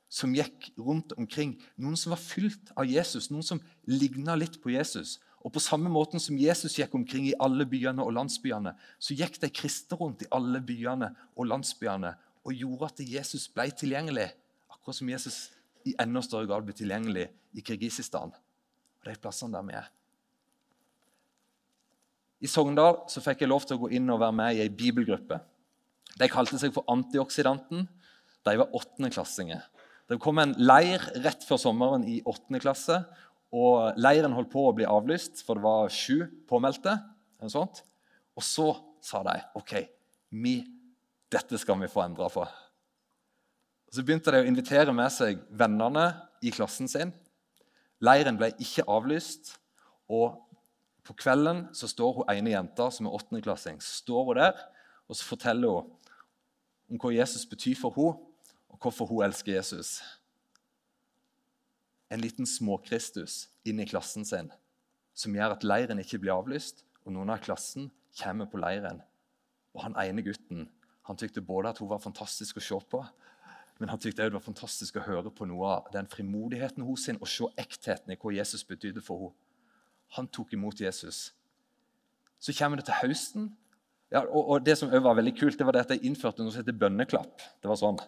som 0.09 0.33
gikk 0.33 0.71
rundt 0.79 1.13
omkring. 1.19 1.57
Noen 1.75 1.99
som 1.99 2.13
var 2.15 2.21
fylt 2.21 2.71
av 2.79 2.87
Jesus, 2.87 3.29
noen 3.29 3.45
som 3.45 3.61
ligna 3.91 4.37
litt 4.39 4.57
på 4.63 4.71
Jesus. 4.73 5.17
Og 5.43 5.53
På 5.53 5.61
samme 5.63 5.91
måten 5.91 6.19
som 6.19 6.39
Jesus 6.39 6.77
gikk 6.79 6.95
omkring 6.97 7.27
i 7.29 7.35
alle 7.39 7.67
byene 7.69 8.03
og 8.03 8.15
landsbyene, 8.17 8.73
så 8.99 9.15
gikk 9.15 9.37
de 9.43 9.51
kristne 9.53 9.99
rundt 9.99 10.25
i 10.25 10.31
alle 10.33 10.59
byene 10.63 11.11
og 11.37 11.47
landsbyene 11.51 12.15
og 12.47 12.55
gjorde 12.55 12.89
at 12.89 13.03
Jesus 13.03 13.45
ble 13.51 13.67
tilgjengelig. 13.75 14.31
Akkurat 14.71 14.97
som 14.97 15.11
Jesus 15.11 15.37
i 15.87 15.93
enda 16.01 16.23
større 16.25 16.49
grad 16.49 16.65
ble 16.67 16.75
tilgjengelig 16.75 17.27
i 17.55 17.63
Kirgisistan 17.63 18.33
og 18.33 19.07
de 19.07 19.15
plassene 19.21 19.55
der 19.55 19.67
vi 19.67 19.77
er. 19.77 19.87
I 22.43 22.49
Sogndal 22.49 23.01
så 23.09 23.21
fikk 23.23 23.41
jeg 23.41 23.49
lov 23.49 23.65
til 23.65 23.77
å 23.77 23.85
gå 23.85 23.91
inn 23.97 24.09
og 24.13 24.21
være 24.21 24.35
med 24.37 24.57
i 24.57 24.63
ei 24.65 24.73
bibelgruppe. 24.73 25.39
De 26.17 26.29
kalte 26.29 26.59
seg 26.61 26.73
for 26.75 26.85
Antioksidanten. 26.91 27.87
De 28.45 28.55
var 28.59 28.73
åttendeklassinger. 28.77 29.63
Det 30.07 30.19
kom 30.23 30.39
en 30.39 30.53
leir 30.59 31.03
rett 31.25 31.43
før 31.43 31.59
sommeren 31.61 32.05
i 32.07 32.21
åttende 32.25 32.61
klasse. 32.63 33.01
og 33.51 33.97
Leiren 33.97 34.33
holdt 34.35 34.51
på 34.51 34.65
å 34.67 34.73
bli 34.75 34.85
avlyst, 34.85 35.43
for 35.45 35.55
det 35.55 35.63
var 35.63 35.89
sju 35.89 36.27
påmeldte. 36.47 36.97
sånt. 37.47 37.83
Og 38.35 38.43
så 38.43 38.75
sa 39.01 39.23
de 39.23 39.39
OK, 39.55 39.73
vi, 40.29 40.63
dette 41.31 41.57
skal 41.57 41.79
vi 41.79 41.87
få 41.87 42.03
endra 42.03 42.29
på. 42.29 42.43
Og 43.87 43.93
Så 43.93 44.03
begynte 44.03 44.31
de 44.31 44.43
å 44.43 44.47
invitere 44.47 44.93
med 44.93 45.11
seg 45.11 45.39
vennene 45.49 46.13
i 46.43 46.51
klassen 46.51 46.87
sin. 46.87 47.13
Leiren 48.03 48.37
ble 48.37 48.51
ikke 48.59 48.85
avlyst, 48.87 49.55
og 50.07 50.46
på 51.07 51.15
kvelden 51.15 51.67
så 51.75 51.87
står 51.87 52.17
hun 52.17 52.31
ene 52.33 52.51
jenta 52.51 52.89
som 52.91 53.07
er 53.07 53.15
åttendeklassing, 53.15 53.79
står 53.83 54.25
hun 54.27 54.39
der, 54.41 54.57
og 55.07 55.15
så 55.15 55.23
forteller 55.29 55.71
hun 55.71 55.93
om 56.91 56.99
hva 56.99 57.13
Jesus 57.15 57.47
betyr 57.47 57.79
for 57.79 57.95
henne, 57.95 58.23
og 58.67 58.79
hvorfor 58.83 59.07
hun 59.09 59.23
elsker 59.25 59.55
Jesus. 59.55 60.01
En 62.11 62.21
liten 62.23 62.47
småkristus 62.47 63.47
inn 63.67 63.79
i 63.79 63.87
klassen 63.87 64.27
sin 64.27 64.51
som 65.17 65.33
gjør 65.33 65.55
at 65.55 65.63
leiren 65.65 65.99
ikke 66.03 66.19
blir 66.21 66.35
avlyst, 66.35 66.83
og 67.07 67.15
noen 67.15 67.31
av 67.33 67.41
klassen 67.41 67.87
kommer 68.19 68.49
på 68.51 68.59
leiren. 68.61 68.99
Og 69.73 69.81
han 69.87 69.95
ene 70.03 70.21
gutten 70.25 70.67
han 71.07 71.17
tykte 71.17 71.41
både 71.41 71.71
at 71.71 71.79
hun 71.79 71.87
var 71.89 72.03
fantastisk 72.03 72.59
å 72.59 72.63
se 72.63 72.77
på, 72.91 72.99
men 73.79 73.89
han 73.89 73.99
tykte 74.01 74.25
også 74.25 74.33
det 74.33 74.35
var 74.35 74.43
fantastisk 74.43 74.99
å 74.99 75.05
høre 75.07 75.31
på 75.31 75.47
noe 75.47 75.73
av 75.77 75.91
den 75.93 76.09
frimodigheten 76.11 76.83
hos 76.83 77.05
sin 77.07 77.19
og 77.21 77.29
se 77.31 77.47
ektheten 77.61 78.11
i 78.11 78.17
hva 78.19 78.33
Jesus 78.35 78.65
betydde 78.67 79.03
for 79.05 79.29
henne 79.29 79.46
han 80.15 80.27
tok 80.31 80.53
imot 80.53 80.79
Jesus. 80.81 81.31
Så 82.39 82.53
kommer 82.53 82.79
det 82.79 82.87
til 82.87 82.99
høsten. 83.01 83.49
Ja, 84.13 84.23
og, 84.23 84.43
og, 84.43 84.63
Det 84.63 84.77
som 84.79 84.91
var 84.91 85.17
veldig 85.17 85.35
kult, 85.35 85.57
det 85.59 85.65
var 85.67 85.75
det 85.75 85.85
at 85.85 85.95
jeg 85.95 86.07
innførte 86.07 86.43
noe 86.43 86.53
som 86.53 86.61
heter 86.61 86.77
bønneklapp. 86.79 87.43
Det 87.61 87.69
var 87.69 87.79
sånn. 87.79 87.99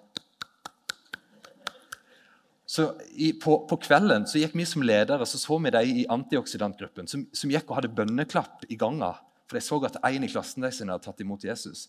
Så 2.69 2.85
i, 3.17 3.31
på, 3.33 3.55
på, 3.65 3.79
kvelden 3.81 4.27
så 4.29 4.37
gikk 4.37 4.53
vi 4.53 4.65
som 4.69 4.83
ledere 4.85 5.25
så, 5.25 5.39
så 5.41 5.57
vi 5.57 5.71
de 5.73 5.79
i 5.89 6.03
antioksidantgruppen 6.13 7.09
som, 7.09 7.23
som 7.33 7.49
gikk 7.49 7.65
og 7.71 7.79
hadde 7.79 7.95
bønneklapp 7.97 8.67
i 8.69 8.77
ganga. 8.77 9.15
For 9.49 9.57
de 9.57 9.63
så 9.65 9.79
at 9.87 9.97
en 10.05 10.27
i 10.27 10.29
klassen 10.29 10.61
deres 10.61 10.83
hadde 10.83 11.01
tatt 11.01 11.23
imot 11.25 11.47
Jesus. 11.47 11.87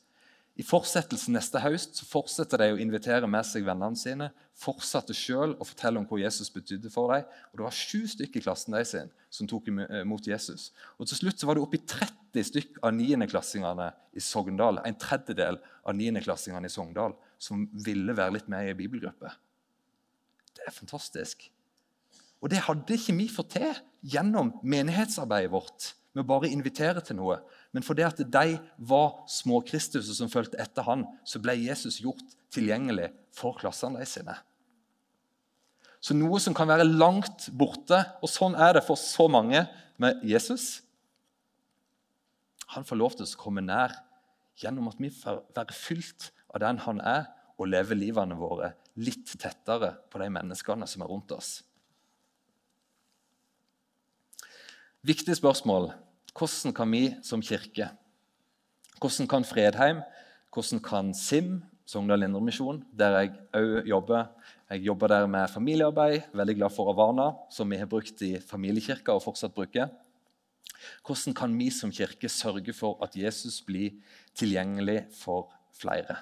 I 0.58 0.64
fortsettelsen 0.66 1.36
neste 1.36 1.60
høst 1.62 2.00
så 2.00 2.06
fortsetter 2.08 2.60
de 2.60 2.74
å 2.74 2.80
invitere 2.82 3.28
med 3.30 3.46
seg 3.46 3.64
vennene 3.64 3.96
sine. 3.96 4.28
Fortsatte 4.58 5.14
selv 5.16 5.60
å 5.62 5.66
fortelle 5.66 6.00
om 6.00 6.08
hva 6.10 6.18
Jesus 6.20 6.50
betydde 6.52 6.90
for 6.92 7.14
dem. 7.14 7.28
Og 7.52 7.60
Det 7.60 7.64
var 7.64 7.76
sju 7.76 8.02
stykker 8.10 8.42
i 8.42 8.44
klassen 8.44 8.76
de 8.76 8.82
sin 8.84 9.12
som 9.32 9.48
tok 9.48 9.70
imot 9.70 10.26
Jesus. 10.26 10.70
Og 10.98 11.08
Til 11.08 11.22
slutt 11.22 11.40
så 11.40 11.48
var 11.48 11.56
det 11.56 11.64
oppi 11.64 11.80
30 11.80 12.48
stykker 12.50 12.82
av 12.84 12.92
niendeklassingene 12.98 13.88
i 14.12 14.24
Sogndal, 14.24 14.82
en 14.84 14.98
tredjedel 15.00 15.60
av 15.86 15.96
niendeklassingene 15.96 16.68
i 16.68 16.74
Sogndal 16.74 17.16
som 17.40 17.64
ville 17.86 18.16
være 18.16 18.36
litt 18.36 18.50
med 18.52 18.66
i 18.66 18.74
en 18.74 18.78
bibelgruppe. 18.82 19.32
Det 20.58 20.66
er 20.66 20.76
fantastisk. 20.76 21.46
Og 22.40 22.52
det 22.52 22.64
hadde 22.66 22.96
ikke 22.96 23.16
vi 23.16 23.30
fått 23.32 23.54
til 23.56 23.72
gjennom 24.12 24.52
menighetsarbeidet 24.60 25.52
vårt 25.52 25.92
med 26.12 26.24
å 26.24 26.28
bare 26.28 26.50
invitere 26.50 27.02
til 27.04 27.20
noe. 27.20 27.38
Men 27.70 27.86
fordi 27.86 28.02
at 28.02 28.18
de 28.18 28.58
var 28.90 29.12
småkristuser 29.30 30.16
som 30.16 30.30
fulgte 30.30 30.58
etter 30.62 30.86
han, 30.88 31.04
så 31.22 31.38
ble 31.42 31.54
Jesus 31.60 32.00
gjort 32.02 32.34
tilgjengelig 32.50 33.10
for 33.34 33.58
klassene 33.60 34.02
sine. 34.08 34.34
Så 36.00 36.16
noe 36.16 36.40
som 36.42 36.56
kan 36.56 36.70
være 36.70 36.88
langt 36.88 37.50
borte, 37.54 38.00
og 38.24 38.32
sånn 38.32 38.56
er 38.58 38.78
det 38.78 38.86
for 38.86 38.98
så 38.98 39.28
mange 39.30 39.66
med 40.00 40.22
Jesus 40.24 40.80
Han 42.70 42.86
får 42.86 42.96
lov 42.96 43.16
til 43.18 43.26
å 43.26 43.38
komme 43.40 43.64
nær 43.66 43.96
gjennom 44.60 44.86
at 44.88 45.00
vi 45.02 45.08
får 45.10 45.40
være 45.56 45.74
fylt 45.74 46.28
av 46.54 46.62
den 46.62 46.78
han 46.84 47.00
er, 47.02 47.24
og 47.58 47.68
leve 47.68 47.96
livene 47.98 48.36
våre 48.38 48.70
litt 49.02 49.34
tettere 49.40 49.90
på 50.08 50.20
de 50.22 50.28
menneskene 50.32 50.86
som 50.88 51.02
er 51.02 51.10
rundt 51.10 51.34
oss. 51.34 51.50
Viktig 55.02 55.34
spørsmål. 55.36 55.90
Hvordan 56.40 56.72
kan 56.72 56.88
vi 56.88 57.02
som 57.20 57.42
kirke, 57.44 57.90
hvordan 58.96 59.26
kan 59.28 59.44
Fredheim, 59.44 59.98
hvordan 60.48 60.80
kan 60.80 61.10
SIM, 61.12 61.58
Sogndal 61.84 62.24
Indremisjon, 62.24 62.78
der 62.96 63.16
jeg 63.18 63.32
òg 63.58 63.88
jobber 63.88 64.30
Jeg 64.70 64.84
jobber 64.86 65.08
der 65.08 65.26
med 65.26 65.50
familiearbeid, 65.50 66.30
veldig 66.32 66.54
glad 66.56 66.70
for 66.70 66.92
Avana, 66.92 67.32
som 67.50 67.70
vi 67.70 67.76
har 67.76 67.88
brukt 67.90 68.22
i 68.22 68.38
familiekirka 68.38 69.12
og 69.12 69.24
fortsatt 69.24 69.52
bruker. 69.52 69.88
Hvordan 71.04 71.34
kan 71.34 71.58
vi 71.58 71.66
som 71.74 71.90
kirke 71.90 72.28
sørge 72.30 72.72
for 72.72 73.02
at 73.02 73.16
Jesus 73.18 73.60
blir 73.66 73.98
tilgjengelig 74.32 75.08
for 75.12 75.50
flere? 75.74 76.20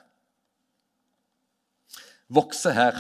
Vokse 2.29 2.73
her, 2.73 2.97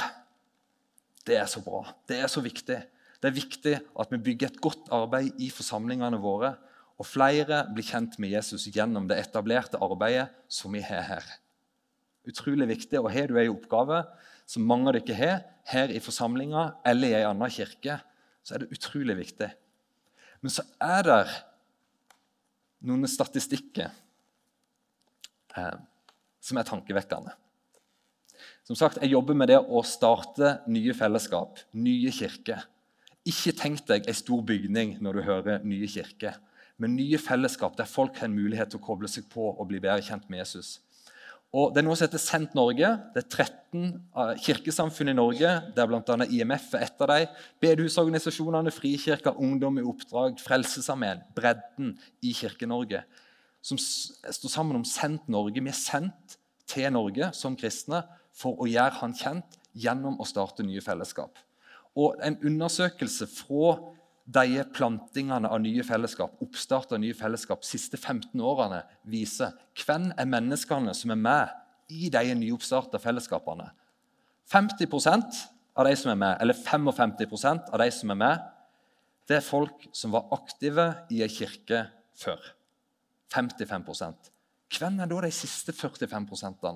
det 1.26 1.40
er 1.40 1.48
så 1.48 1.64
bra. 1.64 1.87
Det 2.06 2.20
er 2.20 2.28
så 2.28 2.44
viktig. 2.44 2.78
Det 3.18 3.30
er 3.30 3.40
viktig 3.40 3.75
at 3.80 4.12
vi 4.12 4.25
bygger 4.28 4.52
et 4.52 4.60
godt 4.60 4.92
arbeid 4.92 5.40
i 5.40 5.48
forsamlingene 5.48 6.20
våre, 6.20 6.58
og 6.99 7.07
flere 7.07 7.62
blir 7.71 7.87
kjent 7.87 8.17
med 8.19 8.33
Jesus 8.35 8.67
gjennom 8.75 9.07
det 9.11 9.21
etablerte 9.23 9.78
arbeidet 9.83 10.26
som 10.50 10.75
vi 10.75 10.83
har 10.83 11.05
her. 11.07 11.28
Utrolig 12.28 12.67
viktig. 12.69 12.99
Og 12.99 13.12
har 13.14 13.31
du 13.31 13.38
en 13.38 13.52
oppgave 13.55 14.02
som 14.49 14.67
mange 14.67 14.90
av 14.90 14.99
dere 14.99 15.19
har, 15.19 15.45
her 15.69 15.93
i 15.93 16.00
forsamlinga 16.00 16.64
eller 16.88 17.12
i 17.12 17.17
en 17.21 17.35
annen 17.35 17.52
kirke, 17.52 17.99
så 18.43 18.57
er 18.57 18.64
det 18.64 18.73
utrolig 18.73 19.19
viktig. 19.19 19.50
Men 20.40 20.55
så 20.55 20.64
er 20.81 21.05
det 21.05 21.19
noen 22.88 23.11
statistikker 23.11 23.90
eh, 25.59 25.76
som 26.40 26.59
er 26.59 26.67
tankevekkende. 26.67 27.35
Som 28.64 28.76
sagt, 28.78 28.99
Jeg 29.02 29.12
jobber 29.12 29.35
med 29.35 29.49
det 29.50 29.59
å 29.59 29.83
starte 29.85 30.59
nye 30.71 30.95
fellesskap, 30.95 31.61
nye 31.73 32.11
kirker. 32.14 32.64
Ikke 33.28 33.52
tenk 33.52 33.85
deg 33.88 34.09
ei 34.09 34.17
stor 34.17 34.43
bygning 34.47 34.97
når 35.05 35.19
du 35.19 35.23
hører 35.26 35.64
nye 35.67 35.88
kirker, 35.90 36.38
men 36.78 36.94
nye 36.97 37.18
fellesskap 37.20 37.76
der 37.78 37.88
folk 37.90 38.18
har 38.20 38.28
en 38.28 38.37
mulighet 38.38 38.70
til 38.73 38.80
å 38.80 38.87
koble 38.87 39.11
seg 39.11 39.26
på 39.32 39.50
og 39.50 39.66
bli 39.70 39.80
bedre 39.82 40.04
kjent 40.06 40.28
med 40.30 40.44
Jesus. 40.44 40.78
Og 41.49 41.73
Det 41.73 41.80
er 41.80 41.87
noe 41.87 41.97
som 41.97 42.04
heter 42.04 42.20
Sendt 42.20 42.56
Norge. 42.56 42.88
Det 43.14 43.23
er 43.23 43.28
13 43.47 43.85
eh, 43.88 44.32
kirkesamfunn 44.44 45.08
i 45.08 45.16
Norge, 45.16 45.52
der 45.75 45.88
bl.a. 45.88 46.16
IMF 46.28 46.75
er 46.76 46.85
ett 46.85 47.00
av 47.00 47.08
dem. 47.08 47.38
Bedehusorganisasjonene, 47.64 48.73
Frikirka, 48.75 49.32
Ungdom 49.32 49.80
i 49.80 49.87
oppdrag, 49.88 50.37
Frelsesarmeen, 50.44 51.23
bredden 51.37 51.94
i 52.20 52.35
Kirke-Norge, 52.37 53.00
som 53.64 53.80
står 53.80 54.52
sammen 54.52 54.76
om 54.76 54.85
Sendt 54.85 55.25
Norge. 55.32 55.64
Vi 55.64 55.73
er 55.73 55.78
sendt 55.78 56.37
til 56.68 56.92
Norge 56.92 57.32
som 57.32 57.56
kristne 57.56 58.04
for 58.37 58.61
å 58.61 58.68
gjøre 58.68 59.00
han 59.00 59.16
kjent 59.16 59.56
gjennom 59.73 60.20
å 60.20 60.28
starte 60.28 60.66
nye 60.66 60.85
fellesskap. 60.85 61.40
Og 61.97 62.20
En 62.23 62.37
undersøkelse 62.44 63.26
fra 63.26 63.78
de 64.28 64.61
plantingene 64.76 65.49
av 65.49 65.61
nye 65.64 65.85
fellesskap, 65.87 66.35
oppstart 66.44 66.92
av 66.92 67.00
nye 67.00 67.16
fellesskap 67.16 67.64
siste 67.64 67.97
15 67.97 68.40
årene 68.44 68.82
viser 69.08 69.54
hvem 69.80 70.11
er 70.20 70.28
menneskene 70.28 70.92
som 70.97 71.14
er 71.14 71.20
med 71.23 71.94
i 71.97 72.11
de 72.12 72.35
nyoppstarta 72.37 73.00
fellesskapene. 73.00 73.70
50% 74.52 75.38
av 75.78 75.88
de 75.88 75.94
som 75.97 76.12
er 76.12 76.20
med, 76.20 76.37
eller 76.42 76.56
55% 76.56 77.73
av 77.73 77.80
de 77.80 77.88
som 77.94 78.12
er 78.12 78.20
med, 78.20 78.44
det 79.28 79.38
er 79.38 79.44
folk 79.44 79.88
som 79.97 80.12
var 80.12 80.28
aktive 80.37 80.87
i 81.12 81.23
ei 81.25 81.30
kirke 81.32 81.87
før. 82.16 82.40
55 83.32 83.88
Hvem 84.76 85.00
er 85.00 85.08
da 85.08 85.20
de 85.25 85.32
siste 85.32 85.73
45% 85.73 86.68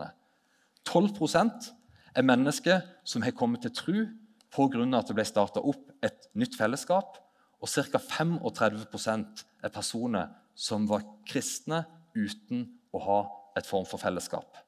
12% 0.88 1.68
er 2.16 2.24
mennesker 2.24 2.80
som 3.04 3.24
har 3.24 3.36
kommet 3.36 3.62
til 3.64 3.72
tro 3.76 4.06
pga. 4.52 4.98
at 4.98 5.08
det 5.08 5.16
ble 5.16 5.24
starta 5.24 5.60
opp 5.60 5.90
et 6.02 6.28
nytt 6.34 6.56
fellesskap 6.56 7.21
og 7.62 7.70
ca. 7.70 7.98
35% 7.98 9.44
er 9.62 9.72
personer 9.72 10.32
som 10.54 10.88
var 10.90 11.04
kristne 11.28 11.84
uten 12.16 12.66
å 12.92 13.00
ha 13.06 13.20
et 13.56 13.68
form 13.68 13.86
for 13.86 14.02
fellesskap. 14.02 14.58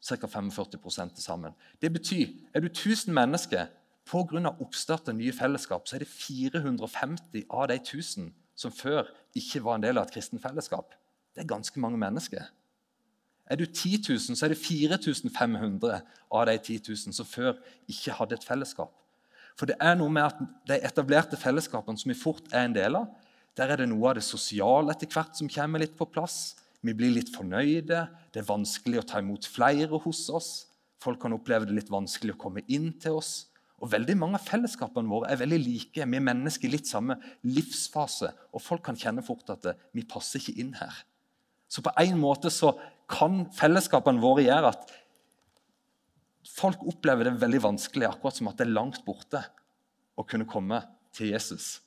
Ca. 0.00 0.16
45 0.26 1.10
til 1.14 1.22
sammen. 1.22 1.52
Det 1.82 1.92
betyr 1.92 2.28
er 2.54 2.60
du 2.60 2.68
1000 2.68 3.12
mennesker 3.12 3.66
pga. 4.06 4.54
oppstart 4.60 5.08
av 5.08 5.14
nye 5.14 5.32
fellesskap, 5.32 5.88
så 5.88 5.96
er 5.96 6.04
det 6.04 6.08
450 6.08 7.44
av 7.50 7.68
de 7.68 7.74
1000 7.74 8.32
som 8.54 8.72
før 8.72 9.08
ikke 9.34 9.62
var 9.64 9.78
en 9.78 9.82
del 9.82 9.98
av 9.98 10.06
et 10.06 10.14
kristent 10.14 10.42
fellesskap. 10.42 10.94
Det 11.34 11.42
er 11.42 11.48
ganske 11.48 11.80
mange 11.80 11.98
mennesker. 11.98 12.42
Er 13.50 13.56
du 13.56 13.66
10 13.66 14.02
000, 14.08 14.36
så 14.36 14.46
er 14.46 14.52
det 14.52 14.58
4500 14.58 16.00
av 16.30 16.46
de 16.46 16.58
10 16.58 16.82
000 16.88 17.14
som 17.14 17.26
før 17.26 17.56
ikke 17.88 18.12
hadde 18.12 18.36
et 18.38 18.44
fellesskap. 18.46 18.92
For 19.60 19.68
det 19.68 19.76
er 19.84 19.98
noe 20.00 20.08
med 20.08 20.24
at 20.24 20.38
de 20.70 20.78
etablerte 20.80 21.36
fellesskapene 21.36 22.00
som 22.00 22.08
vi 22.08 22.16
fort 22.16 22.46
er 22.48 22.64
en 22.64 22.76
del 22.76 22.96
av, 22.96 23.10
der 23.58 23.74
er 23.74 23.82
det 23.82 23.90
noe 23.90 24.08
av 24.08 24.16
det 24.16 24.24
sosiale 24.24 24.94
etter 24.94 25.10
hvert 25.12 25.36
som 25.36 25.50
kommer 25.52 25.82
litt 25.82 25.98
på 25.98 26.06
plass. 26.08 26.54
Vi 26.80 26.94
blir 26.96 27.12
litt 27.12 27.28
fornøyde. 27.34 28.06
Det 28.32 28.40
er 28.40 28.48
vanskelig 28.48 29.02
å 29.02 29.04
ta 29.10 29.20
imot 29.20 29.44
flere 29.44 30.00
hos 30.00 30.22
oss. 30.32 30.50
Folk 31.04 31.20
kan 31.20 31.36
oppleve 31.36 31.68
det 31.68 31.76
litt 31.76 31.92
vanskelig 31.92 32.38
å 32.38 32.40
komme 32.40 32.64
inn 32.72 32.88
til 33.02 33.18
oss. 33.18 33.50
Og 33.84 33.92
veldig 33.92 34.16
Mange 34.16 34.40
av 34.40 34.48
fellesskapene 34.48 35.12
våre 35.12 35.28
er 35.32 35.42
veldig 35.42 35.60
like. 35.60 36.08
Vi 36.08 36.20
er 36.20 36.24
mennesker 36.24 36.68
i 36.68 36.72
litt 36.78 36.88
samme 36.88 37.18
livsfase. 37.44 38.32
Og 38.56 38.64
folk 38.64 38.86
kan 38.88 38.96
kjenne 38.96 39.24
fort 39.24 39.52
at 39.52 39.68
vi 39.92 40.08
passer 40.08 40.40
ikke 40.40 40.56
inn 40.64 40.72
her. 40.80 41.04
Så 41.68 41.84
på 41.84 41.92
en 42.00 42.16
måte 42.20 42.48
så 42.52 42.72
kan 43.10 43.44
fellesskapene 43.56 44.22
våre 44.22 44.46
gjøre 44.46 44.72
at 44.72 44.96
Folk 46.48 46.82
opplever 46.88 47.28
det 47.28 47.40
veldig 47.40 47.60
vanskelig, 47.66 48.08
akkurat 48.08 48.38
som 48.38 48.48
at 48.50 48.58
det 48.58 48.66
er 48.66 48.76
langt 48.76 49.02
borte 49.04 49.42
å 50.18 50.24
kunne 50.26 50.48
komme 50.48 50.80
til 51.16 51.34
Jesus. 51.34 51.78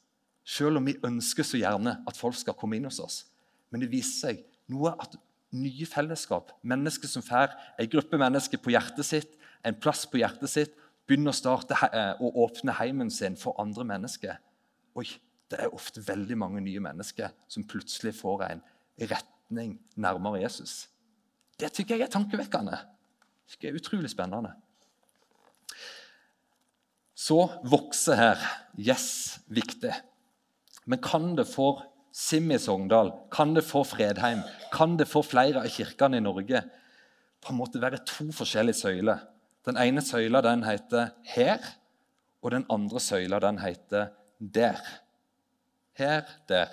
Selv 0.43 0.79
om 0.79 0.87
vi 0.87 0.99
ønsker 1.05 1.45
så 1.47 1.59
gjerne 1.59 1.97
at 2.07 2.19
folk 2.19 2.37
skal 2.37 2.57
komme 2.57 2.77
inn 2.77 2.87
hos 2.89 3.01
oss. 3.01 3.23
Men 3.71 3.81
det 3.81 3.91
viser 3.93 4.27
seg 4.27 4.43
noe 4.71 4.93
at 5.01 5.15
nye 5.53 5.85
fellesskap, 5.85 6.51
mennesker 6.65 7.09
som 7.09 7.25
får 7.25 7.53
en 7.79 7.89
gruppe 7.89 8.17
mennesker 8.19 8.61
på 8.61 8.73
hjertet 8.73 9.05
sitt, 9.07 9.35
en 9.63 9.77
plass 9.77 10.03
på 10.09 10.19
hjertet 10.21 10.51
sitt, 10.51 10.73
begynner 11.07 11.33
å 11.33 11.37
starte 11.37 11.77
og 11.77 12.27
eh, 12.29 12.39
åpne 12.45 12.75
heimen 12.79 13.11
sin 13.13 13.35
for 13.39 13.57
andre 13.61 13.85
mennesker. 13.87 14.39
Oi, 14.99 15.07
det 15.51 15.59
er 15.61 15.75
ofte 15.75 16.03
veldig 16.05 16.37
mange 16.39 16.63
nye 16.63 16.81
mennesker 16.83 17.33
som 17.51 17.65
plutselig 17.69 18.15
får 18.17 18.45
en 18.47 18.63
retning 19.11 19.77
nærmere 19.99 20.41
Jesus. 20.41 20.87
Det 21.59 21.69
tykker 21.75 21.99
jeg 21.99 22.07
er 22.07 22.13
tankevekkende. 22.13 22.79
Det 23.47 23.69
er 23.69 23.77
utrolig 23.79 24.09
spennende. 24.11 24.51
Så 27.15 27.45
vokser 27.63 28.19
her. 28.19 28.47
Yes, 28.75 29.39
viktig. 29.47 29.93
Men 30.85 30.99
kan 31.03 31.35
det 31.37 31.45
for 31.47 31.85
Simmi 32.13 32.57
Sogndal, 32.61 33.11
kan 33.31 33.55
det 33.55 33.63
for 33.65 33.87
Fredheim, 33.87 34.43
kan 34.73 34.97
det 34.99 35.07
for 35.09 35.25
flere 35.25 35.63
av 35.63 35.71
kirkene 35.71 36.19
i 36.19 36.23
Norge 36.23 36.59
på 37.41 37.53
en 37.53 37.57
måte 37.57 37.81
være 37.81 38.03
to 38.05 38.27
forskjellige 38.35 38.81
søyler? 38.83 39.23
Den 39.65 39.79
ene 39.79 40.03
søyla 40.03 40.41
den 40.41 40.63
heter 40.63 41.09
'her', 41.23 41.63
og 42.41 42.51
den 42.51 42.65
andre 42.69 42.99
søyla 42.99 43.39
den 43.39 43.59
heter 43.59 44.07
'der'. 44.41 44.99
Her, 45.93 46.21
der. 46.49 46.67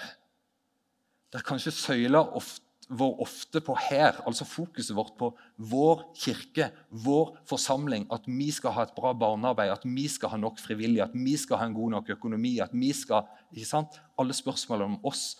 Der 1.32 1.38
kanskje 1.38 1.70
søyla 1.70 2.18
ofte 2.18 2.69
vår 2.90 3.20
ofte 3.22 3.60
på 3.62 3.76
her, 3.78 4.16
altså 4.26 4.46
fokuset 4.48 4.96
vårt 4.96 5.12
på 5.18 5.28
vår 5.70 6.02
kirke, 6.18 6.70
vår 6.90 7.36
forsamling, 7.46 8.08
at 8.10 8.26
vi 8.26 8.48
skal 8.54 8.74
ha 8.74 8.86
et 8.86 8.96
bra 8.96 9.12
barnearbeid, 9.14 9.70
at 9.70 9.86
vi 9.86 10.08
skal 10.10 10.32
ha 10.32 10.40
nok 10.40 10.58
frivillige, 10.58 11.06
at 11.06 11.14
vi 11.14 11.36
skal 11.38 11.60
ha 11.60 11.68
en 11.68 11.76
god 11.76 11.94
nok 11.94 12.10
økonomi, 12.16 12.56
at 12.64 12.74
vi 12.74 12.90
skal 12.96 13.28
ikke 13.54 13.68
sant? 13.68 14.00
Alle 14.18 14.34
spørsmålene 14.34 14.96
om 14.98 15.06
oss 15.06 15.38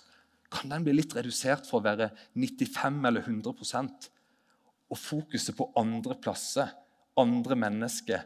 kan 0.51 0.71
den 0.71 0.87
bli 0.87 0.95
litt 0.95 1.15
redusert 1.15 1.67
for 1.67 1.81
å 1.81 1.87
være 1.89 2.11
95 2.39 3.03
eller 3.11 3.27
100% 3.27 4.09
Og 4.91 4.99
fokuset 4.99 5.55
på 5.55 5.69
andre 5.79 6.17
plasser, 6.19 6.71
andre 7.19 7.55
mennesker, 7.59 8.25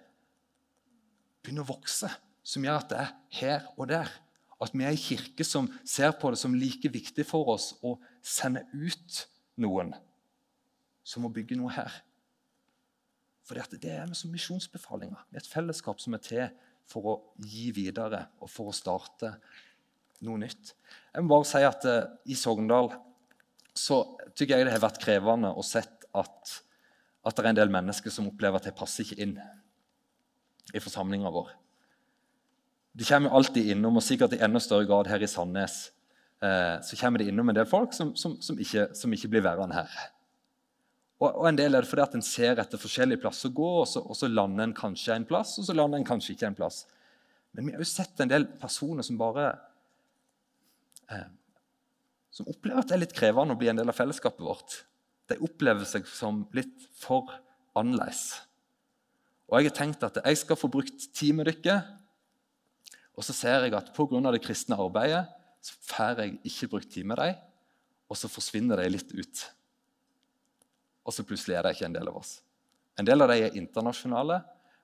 begynner 1.45 1.65
å 1.65 1.75
vokse, 1.75 2.09
som 2.45 2.65
gjør 2.65 2.79
at 2.81 2.93
det 2.93 3.01
er 3.03 3.11
her 3.37 3.67
og 3.77 3.91
der. 3.91 4.09
At 4.65 4.73
vi 4.73 4.85
er 4.85 4.95
en 4.95 5.01
kirke 5.01 5.45
som 5.45 5.69
ser 5.85 6.15
på 6.17 6.31
det 6.33 6.41
som 6.41 6.57
like 6.57 6.89
viktig 6.89 7.27
for 7.29 7.53
oss 7.53 7.75
å 7.85 7.99
sende 8.25 8.65
ut 8.73 9.21
noen 9.61 9.93
som 11.05 11.25
må 11.25 11.31
bygge 11.33 11.59
noe 11.61 11.73
her. 11.77 11.93
For 13.45 13.61
det 13.77 13.91
er 13.93 14.09
vi 14.09 14.17
som 14.17 14.33
misjonsbefalinger. 14.33 15.27
Vi 15.29 15.37
er 15.37 15.45
et 15.45 15.51
fellesskap 15.53 16.01
som 16.01 16.17
er 16.17 16.23
til 16.25 16.47
for 16.89 17.09
å 17.09 17.15
gi 17.45 17.71
videre 17.77 18.25
og 18.41 18.49
for 18.53 18.71
å 18.71 18.77
starte 18.77 19.35
noe 20.25 20.41
nytt. 20.41 20.73
Jeg 21.13 21.25
må 21.25 21.35
bare 21.35 21.49
si 21.49 21.61
at 21.65 21.85
uh, 21.89 22.07
I 22.25 22.37
Sogndal 22.39 22.91
så 23.77 24.01
tykker 24.33 24.57
jeg 24.57 24.69
det 24.69 24.77
har 24.77 24.85
vært 24.85 25.03
krevende 25.03 25.51
å 25.53 25.65
sett 25.67 26.07
at, 26.15 26.55
at 27.27 27.37
det 27.37 27.45
er 27.45 27.51
en 27.51 27.59
del 27.59 27.73
mennesker 27.75 28.13
som 28.15 28.31
opplever 28.31 28.61
at 28.61 28.69
de 28.71 28.77
passer 28.77 29.05
ikke 29.05 29.21
inn 29.25 29.37
i 30.73 30.81
forsamlinga 30.81 31.33
vår. 31.35 31.51
De 32.95 33.07
kommer 33.09 33.35
alltid 33.35 33.73
innom, 33.75 33.99
og 33.99 34.07
sikkert 34.07 34.37
i 34.37 34.41
enda 34.47 34.63
større 34.63 34.87
grad 34.87 35.11
her 35.11 35.23
i 35.23 35.29
Sandnes, 35.29 35.89
eh, 36.45 36.75
så 36.85 36.99
kommer 37.01 37.23
det 37.23 37.31
innom 37.31 37.51
en 37.51 37.57
del 37.57 37.69
folk 37.69 37.95
som, 37.97 38.13
som, 38.19 38.37
som, 38.45 38.59
ikke, 38.61 38.91
som 38.97 39.13
ikke, 39.17 39.31
blir 39.33 39.45
værende 39.47 39.79
her. 39.79 39.95
Og, 41.23 41.29
og, 41.31 41.47
En 41.49 41.59
del 41.59 41.75
er 41.75 41.85
det 41.85 41.91
fordi 41.91 42.05
at 42.05 42.17
en 42.19 42.27
ser 42.27 42.61
etter 42.61 42.81
forskjellige 42.81 43.23
plasser 43.23 43.53
å 43.53 43.57
gå, 43.57 43.71
og 43.83 43.87
så, 43.89 44.03
og 44.03 44.19
så 44.19 44.31
lander 44.31 44.69
en 44.69 44.77
kanskje 44.77 45.17
en 45.17 45.29
plass, 45.29 45.57
og 45.61 45.69
så 45.69 45.77
lander 45.77 46.01
en 46.01 46.09
kanskje 46.09 46.35
ikke 46.35 46.51
en 46.51 46.59
plass. 46.59 46.85
Men 47.55 47.69
vi 47.69 47.77
har 47.77 47.85
jo 47.85 47.89
sett 47.89 48.21
en 48.21 48.33
del 48.33 48.49
personer 48.61 49.07
som 49.07 49.21
bare 49.21 49.47
eh, 51.11 51.31
som 52.35 52.49
opplever 52.51 52.83
at 52.83 52.91
det 52.91 52.97
er 52.97 53.05
litt 53.05 53.15
krevende 53.15 53.55
å 53.55 53.61
bli 53.61 53.71
en 53.71 53.79
del 53.79 53.91
av 53.91 53.95
fellesskapet 53.95 54.43
vårt. 54.43 54.81
De 55.31 55.39
opplever 55.47 55.87
seg 55.87 56.09
som 56.11 56.43
litt 56.57 56.89
for 56.99 57.31
annerledes. 57.79 58.43
Og 59.47 59.61
jeg 59.61 59.71
har 59.71 59.77
tenkt 59.77 60.07
at 60.07 60.19
jeg 60.19 60.41
skal 60.41 60.59
få 60.59 60.71
brukt 60.73 61.07
tid 61.15 61.37
med 61.39 61.47
dere. 61.47 61.79
Og 63.15 63.23
så 63.23 63.37
ser 63.37 63.69
jeg 63.69 63.77
at 63.79 63.93
pga. 63.95 64.33
det 64.35 64.43
kristne 64.43 64.75
arbeidet 64.75 65.29
så 65.65 65.77
får 65.89 66.21
jeg 66.21 66.39
ikke 66.51 66.71
brukt 66.75 66.91
tid 66.93 67.07
med 67.09 67.21
dem. 67.21 67.39
Og 68.13 68.19
så 68.21 68.29
forsvinner 68.29 68.83
de 68.83 68.91
litt 68.93 69.15
ut. 69.17 69.45
Og 71.05 71.15
så 71.17 71.25
plutselig 71.25 71.57
er 71.57 71.65
de 71.65 71.73
ikke 71.73 71.89
en 71.89 71.97
del 71.97 72.11
av 72.11 72.19
oss. 72.21 72.37
En 73.01 73.09
del 73.09 73.25
av 73.25 73.33
dem 73.33 73.47
er 73.47 73.57
internasjonale. 73.59 74.43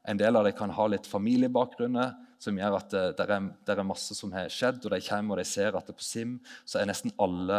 En 0.08 0.18
del 0.18 0.36
av 0.36 0.46
dem 0.46 0.56
kan 0.56 0.72
ha 0.72 0.86
litt 0.88 1.08
familiebakgrunner 1.08 2.16
som 2.40 2.56
gjør 2.56 2.78
at 2.78 2.92
det, 2.94 3.04
det, 3.18 3.26
er, 3.26 3.48
det, 3.68 3.74
er, 3.74 3.84
masse 3.84 4.16
som 4.16 4.32
har 4.32 4.48
skjedd, 4.52 4.80
og 4.86 4.94
de 4.94 5.00
kommer 5.04 5.36
og 5.36 5.42
de 5.42 5.48
ser 5.48 5.76
at 5.76 5.90
det 5.90 5.96
på 5.98 6.06
SIM 6.06 6.38
så 6.64 6.80
er 6.80 6.88
nesten 6.88 7.12
alle 7.20 7.58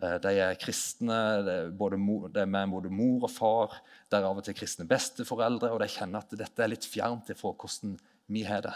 eh, 0.00 0.16
de 0.24 0.32
er 0.46 0.56
kristne. 0.60 1.20
Det 1.44 1.58
er, 1.58 1.74
både 1.76 2.00
mor, 2.00 2.30
er 2.32 2.48
med 2.48 2.72
både 2.72 2.92
mor 2.92 3.28
og 3.28 3.32
far. 3.32 3.76
Det 4.08 4.16
er 4.16 4.24
av 4.30 4.40
og 4.40 4.48
til 4.48 4.56
kristne 4.56 4.88
besteforeldre, 4.88 5.74
og 5.74 5.84
de 5.84 5.92
kjenner 5.92 6.24
at 6.24 6.32
dette 6.40 6.64
er 6.64 6.72
litt 6.72 6.88
fjernt 6.88 7.28
fra 7.36 7.52
hvordan 7.52 7.98
vi 8.32 8.48
har 8.48 8.64
det. 8.64 8.74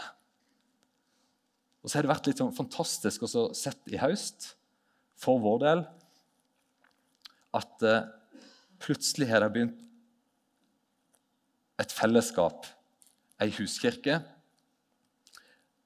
Og 1.83 1.89
så 1.89 1.97
har 1.97 2.05
det 2.05 2.11
vært 2.11 2.27
litt 2.27 2.41
sånn 2.41 2.55
fantastisk 2.55 3.23
å 3.23 3.49
sett 3.55 3.87
i 3.91 3.99
høst, 4.01 4.53
for 5.19 5.39
vår 5.43 5.57
del, 5.63 5.81
at 7.55 7.83
eh, 7.87 8.07
plutselig 8.79 9.27
har 9.31 9.43
det 9.43 9.51
begynt 9.55 9.79
et 11.79 11.95
fellesskap, 11.95 12.67
ei 13.39 13.51
huskirke, 13.55 14.19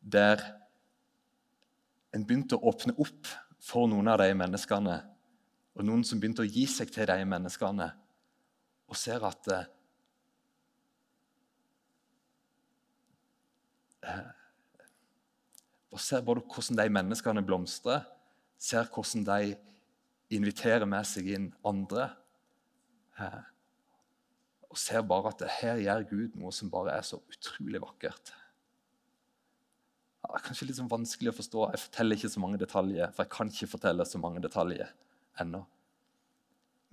der 0.01 0.41
en 2.13 2.25
begynte 2.25 2.57
å 2.57 2.69
åpne 2.69 2.93
opp 3.01 3.29
for 3.63 3.89
noen 3.89 4.09
av 4.11 4.21
de 4.21 4.29
menneskene, 4.37 4.99
og 5.73 5.85
noen 5.87 6.03
som 6.05 6.19
begynte 6.21 6.43
å 6.43 6.49
gi 6.49 6.65
seg 6.69 6.91
til 6.93 7.09
de 7.09 7.17
menneskene, 7.25 7.89
og 8.89 8.99
ser 8.99 9.25
at 9.25 9.49
eh, 9.53 9.63
og 15.93 16.01
ser 16.01 16.25
både 16.25 16.41
hvordan 16.49 16.79
de 16.79 16.89
menneskene 16.89 17.43
blomstrer, 17.45 18.01
ser 18.57 18.87
hvordan 18.89 19.25
de 19.27 19.55
inviterer 20.33 20.85
med 20.89 21.05
seg 21.05 21.29
inn 21.35 21.49
andre. 21.67 22.07
Og 24.71 24.79
ser 24.81 25.03
bare 25.05 25.33
at 25.33 25.43
her 25.59 25.81
gjør 25.83 26.07
Gud 26.09 26.39
noe 26.39 26.53
som 26.55 26.71
bare 26.73 26.95
er 26.97 27.05
så 27.05 27.21
utrolig 27.29 27.81
vakkert. 27.83 28.33
det 30.23 30.39
er 30.39 30.45
kanskje 30.47 30.65
litt 30.65 30.79
sånn 30.79 30.89
vanskelig 30.89 31.29
å 31.29 31.37
forstå. 31.37 31.67
Jeg 31.75 31.83
forteller 31.83 32.17
ikke 32.17 32.33
så 32.33 32.41
mange 32.41 32.57
detaljer, 32.57 33.11
for 33.13 33.25
jeg 33.25 33.33
kan 33.35 33.51
ikke 33.53 33.69
fortelle 33.75 34.05
så 34.07 34.21
mange 34.23 34.41
detaljer 34.41 34.89
ennå. 35.43 35.61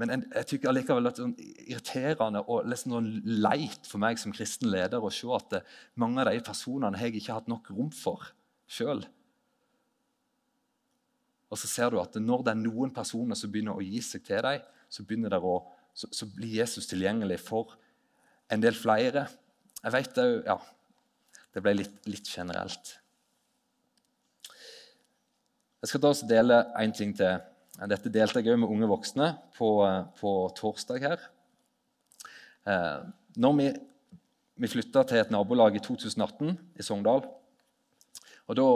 Men 0.01 0.25
jeg 0.33 0.49
tykker 0.49 0.71
allikevel 0.71 1.09
at 1.09 1.17
det 1.17 1.23
er 1.23 1.27
sånn 1.27 1.65
irriterende 1.71 2.41
og 2.49 2.69
nesten 2.69 2.93
sånn 2.95 3.09
leit 3.45 3.89
for 3.89 4.01
meg 4.01 4.21
som 4.21 4.33
kristen 4.33 4.71
leder 4.73 5.01
å 5.01 5.13
se 5.13 5.29
at 5.37 5.59
mange 6.01 6.23
av 6.23 6.33
de 6.33 6.41
personene 6.45 6.97
har 6.97 7.09
jeg 7.09 7.21
ikke 7.21 7.37
hatt 7.37 7.51
nok 7.53 7.69
rom 7.77 7.91
for 7.93 8.31
sjøl. 8.71 9.03
Og 11.51 11.59
så 11.59 11.67
ser 11.67 11.91
du 11.91 11.99
at 11.99 12.15
når 12.23 12.47
det 12.47 12.55
er 12.55 12.63
noen 12.63 12.93
personer 12.95 13.39
som 13.39 13.51
begynner 13.51 13.79
å 13.79 13.85
gi 13.85 14.03
seg 14.07 14.23
til 14.27 14.43
deg, 14.47 14.63
så, 14.91 15.03
å, 15.03 15.55
så, 15.95 16.11
så 16.15 16.29
blir 16.31 16.61
Jesus 16.61 16.87
tilgjengelig 16.91 17.41
for 17.43 17.75
en 18.51 18.63
del 18.63 18.77
flere. 18.79 19.27
Jeg 19.81 19.95
vet 19.97 20.23
òg 20.23 20.35
Ja, 20.47 20.59
det 21.55 21.63
ble 21.65 21.75
litt, 21.81 21.97
litt 22.07 22.31
generelt. 22.31 22.95
Jeg 25.81 25.91
skal 25.91 26.03
da 26.03 26.13
også 26.13 26.29
dele 26.29 26.61
én 26.79 26.95
ting 26.95 27.15
til. 27.17 27.41
Dette 27.91 28.13
delte 28.13 28.43
jeg 28.43 28.53
òg 28.53 28.61
med 28.61 28.71
unge 28.71 28.89
voksne 28.91 29.31
på, 29.57 29.71
på 30.21 30.33
torsdag 30.59 31.07
her. 31.07 31.23
Eh, 32.69 32.99
når 33.41 33.55
vi, 33.57 33.69
vi 34.61 34.71
flytta 34.71 35.07
til 35.09 35.23
et 35.23 35.33
nabolag 35.33 35.79
i 35.79 35.83
2018 35.83 36.53
i 36.77 36.85
Sogndal, 36.85 37.25
og 38.51 38.59
da, 38.59 38.69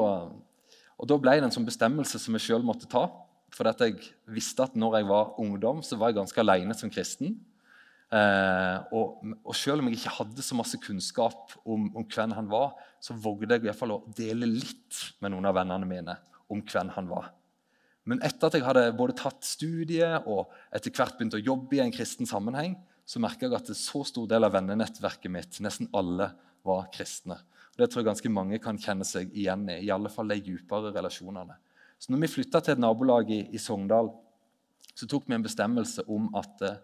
og 0.94 1.08
da 1.10 1.18
ble 1.18 1.34
det 1.38 1.48
en 1.48 1.54
sånn 1.54 1.66
bestemmelse 1.66 2.20
som 2.22 2.36
jeg 2.38 2.46
sjøl 2.46 2.66
måtte 2.66 2.88
ta. 2.90 3.08
For 3.54 3.66
jeg 3.70 3.98
visste 4.30 4.66
at 4.66 4.78
når 4.78 5.00
jeg 5.00 5.08
var 5.10 5.34
ungdom, 5.42 5.82
så 5.86 5.98
var 5.98 6.10
jeg 6.10 6.20
ganske 6.20 6.42
alene 6.42 6.74
som 6.78 6.90
kristen. 6.92 7.36
Eh, 8.14 8.76
og, 8.94 9.22
og, 9.42 9.54
selv 9.58 9.82
om 9.82 9.88
jeg 9.88 9.98
ikke 9.98 10.16
hadde 10.18 10.44
så 10.44 10.56
masse 10.58 10.78
kunnskap 10.82 11.54
om, 11.64 11.88
om 11.96 12.04
hvem 12.06 12.34
han 12.36 12.50
var, 12.50 12.74
så 13.02 13.16
vågde 13.18 13.50
jeg 13.56 13.64
i 13.64 13.68
hvert 13.68 13.78
fall 13.78 13.96
å 13.96 14.02
dele 14.14 14.48
litt 14.50 15.00
med 15.24 15.34
noen 15.34 15.48
av 15.50 15.56
vennene 15.58 15.88
mine 15.88 16.18
om 16.52 16.62
hvem 16.62 16.92
han 16.94 17.10
var. 17.10 17.32
Men 18.04 18.20
etter 18.26 18.50
at 18.50 18.58
jeg 18.58 18.66
hadde 18.66 18.88
både 18.98 19.16
tatt 19.16 19.46
studiet 19.48 20.28
og 20.28 20.52
etter 20.74 20.92
hvert 20.92 21.16
begynt 21.16 21.38
å 21.38 21.42
jobbe 21.42 21.78
i 21.78 21.82
en 21.82 21.94
kristen 21.94 22.28
sammenheng, 22.28 22.76
så 23.08 23.20
merka 23.20 23.48
jeg 23.48 23.56
at 23.56 23.70
en 23.72 23.78
så 23.78 24.04
stor 24.06 24.28
del 24.28 24.46
av 24.46 24.54
vennenettverket 24.54 25.32
mitt, 25.32 25.58
nesten 25.64 25.90
alle, 25.96 26.30
var 26.64 26.86
kristne. 26.92 27.36
Det 27.74 27.88
tror 27.90 28.04
jeg 28.04 28.10
ganske 28.12 28.30
mange 28.30 28.60
kan 28.62 28.78
kjenne 28.78 29.06
seg 29.06 29.32
igjen 29.34 29.66
i. 29.72 29.80
i 29.82 29.90
alle 29.90 30.10
fall 30.12 30.30
de 30.30 30.38
djupere 30.38 30.92
relasjonene. 30.94 31.56
Så 31.98 32.12
når 32.12 32.22
vi 32.22 32.32
flytta 32.36 32.60
til 32.62 32.76
et 32.76 32.82
nabolag 32.82 33.30
i, 33.34 33.40
i, 33.50 33.58
Sogndal, 33.58 34.12
så 34.94 35.08
tok 35.10 35.26
vi 35.26 35.34
en 35.34 35.44
bestemmelse 35.44 36.04
om 36.10 36.28
at 36.38 36.62
eh, 36.62 36.80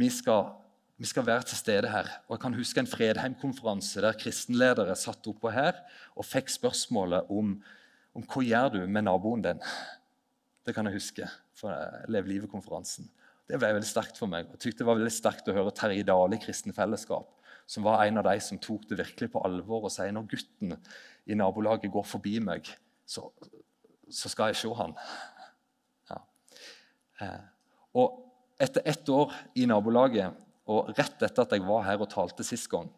vi, 0.00 0.08
skal, 0.12 0.54
vi, 0.96 1.08
skal, 1.08 1.26
være 1.26 1.44
til 1.50 1.60
stede 1.60 1.90
her. 1.92 2.08
Og 2.28 2.36
Jeg 2.36 2.44
kan 2.46 2.56
huske 2.56 2.80
en 2.80 2.88
Fredheim-konferanse 2.88 4.04
der 4.04 4.16
kristenledere 4.16 4.96
satt 4.96 5.28
oppå 5.28 5.52
her 5.52 5.82
og 6.16 6.28
fikk 6.28 6.52
spørsmålet 6.54 7.28
om, 7.28 7.58
om 8.16 8.24
hva 8.24 8.44
gjør 8.46 8.78
du 8.78 8.80
med 8.86 9.04
naboen 9.08 9.44
din. 9.44 9.60
Det 10.64 10.72
kan 10.72 10.88
jeg 10.88 10.96
huske 10.96 11.28
fra 11.58 11.76
Lev 12.08 12.30
livet-konferansen. 12.30 13.10
Det 13.50 13.58
ble 13.60 13.74
veldig 13.74 13.90
sterkt 13.90 14.16
for 14.16 14.30
meg. 14.32 14.48
Jeg 14.54 14.64
tykte 14.64 14.80
det 14.80 14.88
var 14.88 15.00
veldig 15.00 15.12
sterkt 15.12 15.50
å 15.50 15.58
høre 15.58 15.76
Terje 15.76 16.06
Dale 16.08 16.38
i 16.38 16.40
Kristen 16.40 16.72
Fellesskap 16.72 17.41
som 17.72 17.86
var 17.86 18.04
en 18.04 18.20
av 18.20 18.26
de 18.26 18.36
som 18.44 18.60
tok 18.60 18.84
det 18.90 18.98
virkelig 19.00 19.30
på 19.32 19.40
alvor 19.46 19.86
og 19.86 19.92
sier 19.94 20.12
når 20.12 20.28
gutten 20.28 20.74
i 21.24 21.36
nabolaget 21.38 21.92
går 21.92 22.04
forbi 22.04 22.34
meg, 22.44 22.68
så, 23.08 23.30
så 24.12 24.28
skal 24.28 24.52
jeg 24.52 24.60
se 24.60 24.72
han. 24.76 24.92
Ja. 26.10 26.18
Eh, 27.24 27.40
og 27.96 28.18
etter 28.60 28.84
ett 28.92 29.08
år 29.08 29.32
i 29.56 29.64
nabolaget, 29.70 30.36
og 30.68 30.92
rett 30.98 31.24
etter 31.24 31.46
at 31.46 31.56
jeg 31.56 31.64
var 31.64 31.86
her 31.88 32.04
og 32.04 32.10
talte 32.12 32.44
sist 32.46 32.68
gang, 32.72 32.90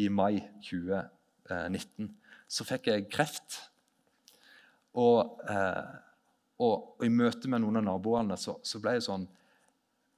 i 0.00 0.08
mai 0.08 0.40
2019, 0.64 2.08
så 2.48 2.64
fikk 2.64 2.88
jeg 2.88 3.08
kreft. 3.12 3.60
Og, 4.96 5.42
eh, 5.44 5.96
og, 6.56 6.76
og, 6.96 7.04
i 7.04 7.12
møte 7.12 7.50
med 7.52 7.60
noen 7.60 7.82
av 7.82 7.90
naboene 7.90 8.38
så, 8.40 8.56
så 8.64 8.80
ble 8.80 8.94
det 8.96 9.04
sånn 9.04 9.26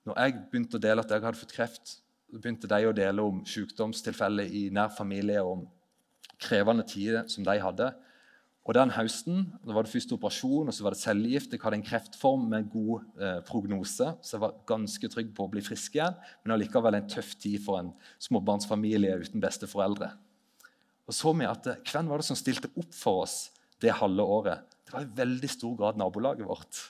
Når 0.06 0.20
jeg 0.22 0.34
begynte 0.52 0.78
å 0.78 0.82
dele 0.84 1.02
at 1.02 1.10
jeg 1.10 1.24
hadde 1.24 1.40
fått 1.40 1.54
kreft, 1.56 1.96
begynte 2.36 2.68
de 2.70 2.84
å 2.88 2.94
dele 2.96 3.24
om 3.24 3.40
sykdomstilfeller 3.48 4.50
i 4.52 4.68
nær 4.74 4.92
familie, 4.94 5.40
om 5.42 5.64
krevende 6.38 6.84
tider 6.86 7.26
som 7.30 7.46
de 7.46 7.56
hadde. 7.62 7.88
Og 8.68 8.76
den 8.76 8.90
høsten 8.92 9.46
da 9.64 9.72
var 9.72 9.86
det 9.86 9.92
første 9.94 10.12
operasjon, 10.18 10.68
og 10.68 10.76
så 10.76 10.84
var 10.84 10.92
det 10.92 11.00
cellegift. 11.00 11.54
Jeg 11.54 11.62
hadde 11.62 11.78
en 11.80 11.86
kreftform 11.86 12.42
med 12.52 12.68
god 12.68 13.06
eh, 13.16 13.38
prognose, 13.48 14.10
så 14.20 14.34
jeg 14.34 14.42
var 14.42 14.58
ganske 14.68 15.08
trygg 15.08 15.30
på 15.36 15.46
å 15.46 15.52
bli 15.54 15.62
frisk 15.64 15.96
igjen. 15.96 16.18
Men 16.44 16.58
allikevel 16.58 16.98
en 16.98 17.08
tøff 17.08 17.32
tid 17.40 17.62
for 17.64 17.80
en 17.80 17.94
småbarnsfamilie 18.28 19.14
uten 19.24 19.40
besteforeldre. 19.40 20.10
Og 21.08 21.16
så 21.16 21.32
vi 21.32 21.48
at 21.48 21.70
eh, 21.72 21.80
Hvem 21.88 22.12
var 22.12 22.20
det 22.20 22.28
som 22.28 22.36
stilte 22.36 22.68
opp 22.76 22.92
for 22.92 23.24
oss 23.24 23.38
det 23.80 23.96
halve 24.02 24.28
året? 24.36 24.76
Det 24.84 24.92
var 24.92 25.06
i 25.06 25.16
veldig 25.16 25.52
stor 25.54 25.74
grad 25.80 26.00
nabolaget 26.00 26.44
vårt. 26.48 26.82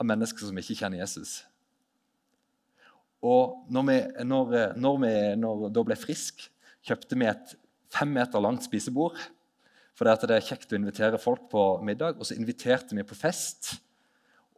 Av 0.00 0.10
mennesker 0.10 0.42
som 0.42 0.58
ikke 0.58 0.80
kjenner 0.82 1.04
Jesus. 1.04 1.44
Og 3.26 3.66
når 3.72 3.84
vi, 3.88 3.98
når, 4.24 4.54
når 4.80 4.96
vi 5.02 5.12
når 5.40 5.68
da 5.74 5.84
ble 5.84 5.96
frisk, 5.98 6.46
kjøpte 6.86 7.18
vi 7.20 7.28
et 7.28 7.54
fem 7.92 8.12
meter 8.16 8.42
langt 8.42 8.64
spisebord. 8.64 9.18
For 9.98 10.08
det 10.08 10.32
er 10.32 10.46
kjekt 10.46 10.72
å 10.72 10.78
invitere 10.78 11.20
folk 11.20 11.50
på 11.52 11.64
middag. 11.84 12.16
Og 12.16 12.28
så 12.28 12.38
inviterte 12.38 12.96
vi 12.96 13.04
på 13.04 13.18
fest 13.18 13.74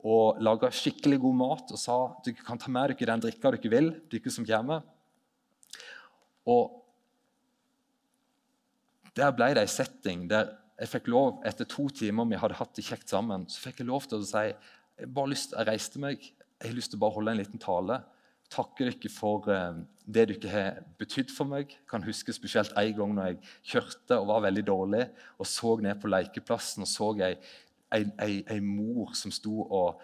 og 0.03 0.41
laga 0.43 0.71
skikkelig 0.75 1.21
god 1.23 1.37
mat 1.39 1.69
og 1.71 1.79
sa 1.79 1.97
dere 2.27 2.43
kan 2.43 2.59
ta 2.59 2.71
med 2.75 2.91
dere 2.91 3.13
den 3.13 3.23
drikka 3.23 3.53
dere 3.55 3.71
vil. 3.71 3.91
dere 4.11 4.33
som 4.35 4.47
kommer. 4.47 4.83
Og 6.47 6.79
der 9.15 9.31
ble 9.37 9.53
det 9.55 9.63
en 9.63 9.71
setting 9.71 10.27
der 10.31 10.57
jeg 10.81 10.91
fikk 10.91 11.11
lov, 11.13 11.37
etter 11.47 11.69
to 11.69 11.85
timer 11.95 12.27
vi 12.27 12.39
hadde 12.41 12.57
hatt 12.59 12.73
det 12.75 12.83
kjekt 12.83 13.13
sammen, 13.13 13.45
så 13.47 13.61
fikk 13.63 13.83
jeg 13.83 13.87
lov 13.87 14.09
til 14.09 14.19
å 14.19 14.27
si 14.27 14.41
jeg, 14.49 14.57
bare 15.15 15.31
lyst, 15.31 15.53
jeg 15.55 15.69
reiste 15.69 16.01
meg, 16.03 16.25
jeg 16.25 16.71
har 16.71 16.75
lyst 16.75 16.91
til 16.91 16.99
å 16.99 17.03
bare 17.05 17.17
holde 17.19 17.35
en 17.35 17.39
liten 17.39 17.63
tale. 17.63 18.01
Takke 18.53 18.87
dere 18.89 19.11
for 19.13 19.49
eh, 19.53 19.83
det 20.05 20.27
dere 20.29 20.53
har 20.53 20.81
betydd 21.01 21.33
for 21.33 21.49
meg. 21.49 21.73
Jeg 21.73 21.89
kan 21.91 22.05
huske 22.05 22.35
spesielt 22.37 22.75
en 22.77 22.97
gang 22.99 23.15
når 23.17 23.31
jeg 23.31 23.53
kjørte 23.75 24.19
og 24.19 24.29
var 24.33 24.47
veldig 24.49 24.65
dårlig 24.69 25.05
og 25.39 25.49
så 25.49 25.77
ned 25.81 26.01
på 26.03 26.11
lekeplassen 26.11 26.85
og 26.85 26.91
så 26.91 27.13
ei, 27.23 27.37
ei, 27.95 28.03
ei, 28.21 28.35
ei 28.57 28.61
mor 28.65 29.15
som 29.19 29.33
sto 29.35 29.63
og 29.63 30.03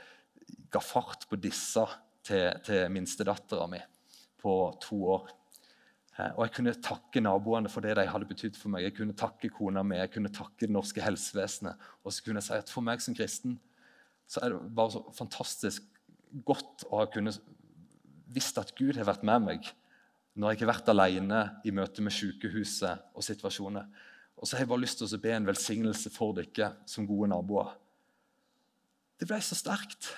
ga 0.72 0.80
fart 0.80 1.26
på 1.28 1.36
disse 1.40 1.84
til, 2.24 2.48
til 2.64 2.88
minstedattera 2.92 3.66
mi 3.70 3.80
på 4.38 4.54
to 4.80 5.02
år. 5.16 5.28
Eh, 6.18 6.32
og 6.34 6.44
jeg 6.46 6.54
kunne 6.56 6.76
takke 6.82 7.22
naboene 7.22 7.70
for 7.72 7.84
det 7.84 7.96
de 7.98 8.08
hadde 8.10 8.28
betydd 8.28 8.58
for 8.58 8.72
meg. 8.72 8.86
Jeg 8.86 8.96
kunne 8.98 9.16
takke 9.18 9.50
kona 9.54 9.84
mi, 9.86 9.98
jeg 10.00 10.12
kunne 10.14 10.32
takke 10.34 10.66
det 10.66 10.74
norske 10.74 11.02
helsevesenet. 11.04 11.88
Og 12.04 12.14
så 12.14 12.24
kunne 12.24 12.42
jeg 12.42 12.48
si 12.48 12.58
at 12.58 12.72
for 12.72 12.86
meg 12.86 13.02
som 13.04 13.16
kristen 13.18 13.58
så 14.28 14.42
er 14.44 14.52
det 14.52 14.74
bare 14.76 14.92
så 14.92 15.04
fantastisk 15.16 15.86
godt 16.44 16.84
å 16.90 17.00
ha 17.00 17.06
kunnet 17.08 17.38
visst 18.28 18.58
at 18.60 18.74
Gud 18.76 18.96
har 18.98 19.08
vært 19.08 19.26
med 19.26 19.44
meg 19.44 19.68
når 20.38 20.54
jeg 20.54 20.62
har 20.62 20.70
vært 20.70 20.90
alene 20.92 21.40
i 21.66 21.72
møte 21.74 22.02
med 22.04 22.14
sykehuset 22.14 23.10
og 23.16 23.24
situasjoner. 23.26 23.88
Og 24.38 24.46
så 24.46 24.54
har 24.54 24.62
jeg 24.62 24.70
bare 24.70 24.84
lyst 24.84 25.00
til 25.00 25.10
å 25.10 25.20
be 25.22 25.32
en 25.34 25.48
velsignelse 25.48 26.12
for 26.14 26.36
dere 26.36 26.68
som 26.86 27.08
gode 27.08 27.30
naboer. 27.32 27.72
Det 29.18 29.26
ble 29.26 29.40
så 29.42 29.58
sterkt. 29.58 30.12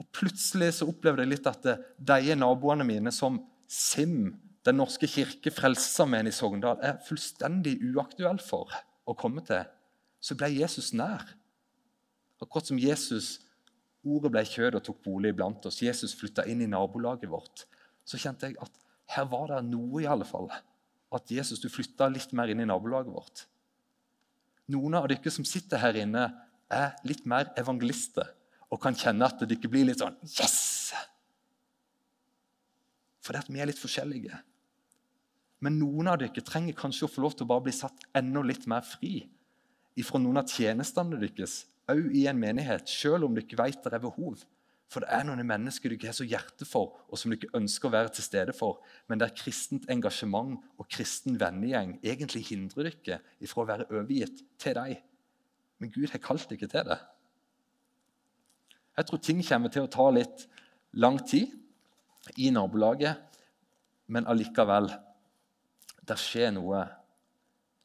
Og 0.00 0.08
plutselig 0.14 0.70
så 0.78 0.88
opplevde 0.88 1.26
jeg 1.26 1.34
litt 1.34 1.50
at 1.50 1.68
de 2.00 2.38
naboene 2.38 2.86
mine 2.88 3.12
som 3.12 3.42
Sim 3.68 4.32
den 4.64 4.78
norske 4.80 5.08
kirke, 5.10 5.52
Frelsesarmeen 5.52 6.28
i 6.28 6.32
Sogndal, 6.32 6.78
er 6.80 7.00
fullstendig 7.04 7.76
uaktuell 7.92 8.40
for 8.40 8.72
å 9.04 9.16
komme 9.18 9.44
til, 9.44 9.64
så 10.24 10.36
ble 10.38 10.48
Jesus 10.54 10.94
nær. 10.96 11.26
Akkurat 12.40 12.68
som 12.68 12.80
Jesus, 12.80 13.38
ordet 14.04 14.32
ble 14.32 14.44
kjød 14.46 14.78
og 14.78 14.84
tok 14.86 15.02
bolig 15.04 15.32
iblant 15.34 15.66
oss. 15.68 15.82
Jesus 15.82 16.14
flytta 16.18 16.46
inn 16.50 16.62
i 16.64 16.70
nabolaget 16.70 17.30
vårt. 17.30 17.64
Så 18.04 18.20
kjente 18.20 18.50
jeg 18.50 18.58
at 18.62 18.80
her 19.16 19.26
var 19.30 19.50
det 19.50 19.60
noe, 19.68 20.02
i 20.02 20.08
alle 20.08 20.26
fall. 20.28 20.48
At 21.14 21.30
Jesus, 21.30 21.60
du 21.62 21.68
flytta 21.72 22.08
litt 22.12 22.32
mer 22.36 22.50
inn 22.52 22.62
i 22.64 22.68
nabolaget 22.68 23.12
vårt. 23.14 23.44
Noen 24.72 24.96
av 24.96 25.08
dere 25.10 25.32
som 25.32 25.44
sitter 25.46 25.82
her 25.82 25.98
inne, 26.00 26.28
er 26.72 26.94
litt 27.04 27.26
mer 27.28 27.50
evangelister 27.60 28.30
og 28.72 28.80
kan 28.82 28.96
kjenne 28.98 29.26
at 29.28 29.42
dere 29.44 29.70
blir 29.70 29.86
litt 29.86 30.00
sånn 30.00 30.16
Yes! 30.24 30.94
Fordi 33.24 33.40
at 33.40 33.48
vi 33.52 33.60
er 33.62 33.68
litt 33.70 33.80
forskjellige. 33.80 34.36
Men 35.64 35.78
noen 35.80 36.10
av 36.12 36.18
dere 36.20 36.44
trenger 36.44 36.76
kanskje 36.76 37.06
å 37.06 37.12
få 37.12 37.22
lov 37.24 37.36
til 37.36 37.46
å 37.46 37.52
bare 37.52 37.64
bli 37.68 37.76
satt 37.76 38.04
enda 38.16 38.42
litt 38.44 38.66
mer 38.68 38.84
fri 38.84 39.22
ifra 40.00 40.18
noen 40.20 40.40
av 40.40 40.50
tjenestene 40.50 41.20
deres, 41.20 41.62
òg 41.90 42.10
i 42.16 42.26
en 42.30 42.40
menighet, 42.40 42.88
selv 42.88 43.26
om 43.26 43.34
dere 43.36 43.58
vet 43.60 43.82
det 43.84 43.96
er 43.96 44.02
behov. 44.02 44.42
For 44.90 45.02
det 45.02 45.10
er 45.10 45.24
noen 45.26 45.42
mennesker 45.48 45.90
dere 45.90 46.10
har 46.10 46.16
så 46.16 46.26
hjerte 46.28 46.66
for, 46.68 46.92
og 47.08 47.18
som 47.18 47.32
dere 47.32 47.50
ønsker 47.56 47.88
å 47.88 47.94
være 47.94 48.12
til 48.14 48.26
stede 48.26 48.54
for, 48.56 48.82
men 49.08 49.20
der 49.20 49.34
kristent 49.36 49.88
engasjement 49.92 50.60
og 50.78 50.88
kristen 50.92 51.38
vennegjeng 51.40 51.96
egentlig 52.02 52.44
hindrer 52.50 52.92
dere 52.92 53.20
ifra 53.42 53.64
å 53.64 53.68
være 53.72 53.88
overgitt 53.90 54.44
til 54.60 54.78
dem. 54.78 55.00
Men 55.82 55.92
Gud 55.92 56.12
har 56.12 56.22
kalt 56.22 56.46
dere 56.52 56.70
til 56.70 56.90
det. 56.90 57.00
Jeg 58.94 59.08
tror 59.08 59.22
ting 59.26 59.40
kommer 59.42 59.72
til 59.74 59.86
å 59.86 59.90
ta 59.90 60.06
litt 60.14 60.44
lang 61.02 61.18
tid 61.26 61.50
i 62.38 62.52
nabolaget, 62.54 63.18
men 64.06 64.28
allikevel 64.30 64.92
det 66.04 66.16
skjer 66.20 66.52
noe 66.54 66.84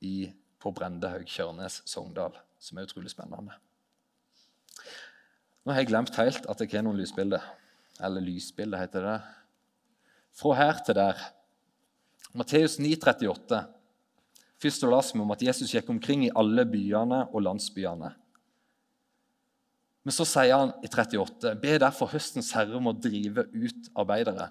i, 0.05 0.29
på 0.59 0.71
Brendehaug, 0.75 1.25
Kjørnes, 1.27 1.81
Sogndal 1.87 2.35
som 2.59 2.77
er 2.77 2.87
utrolig 2.87 3.11
spennende. 3.11 3.55
Nå 5.63 5.73
har 5.73 5.83
jeg 5.83 5.89
glemt 5.91 6.15
helt 6.19 6.47
at 6.49 6.61
jeg 6.63 6.71
har 6.73 6.85
noen 6.85 6.99
lysbilder. 6.99 7.43
Eller 7.99 8.23
lysbilder, 8.23 8.79
heter 8.79 9.05
det. 9.05 9.17
Fra 10.39 10.55
her 10.55 10.79
til 10.85 10.97
der. 10.97 11.19
Matteus 12.37 12.77
9, 12.79 12.93
38. 12.95 13.59
Først 14.59 14.83
las 14.91 15.13
vi 15.15 15.21
om 15.23 15.31
at 15.31 15.43
Jesus 15.43 15.71
gikk 15.71 15.89
omkring 15.91 16.25
i 16.25 16.33
alle 16.35 16.65
byene 16.67 17.25
og 17.31 17.43
landsbyene. 17.45 18.11
Men 20.03 20.15
så 20.15 20.25
sier 20.27 20.55
han 20.55 20.73
i 20.83 20.89
38.: 20.89 21.53
Be 21.61 21.77
derfor 21.79 22.11
høstens 22.11 22.51
herre 22.55 22.77
om 22.79 22.89
å 22.91 22.95
drive 22.95 23.45
ut 23.53 23.89
arbeidere. 23.99 24.49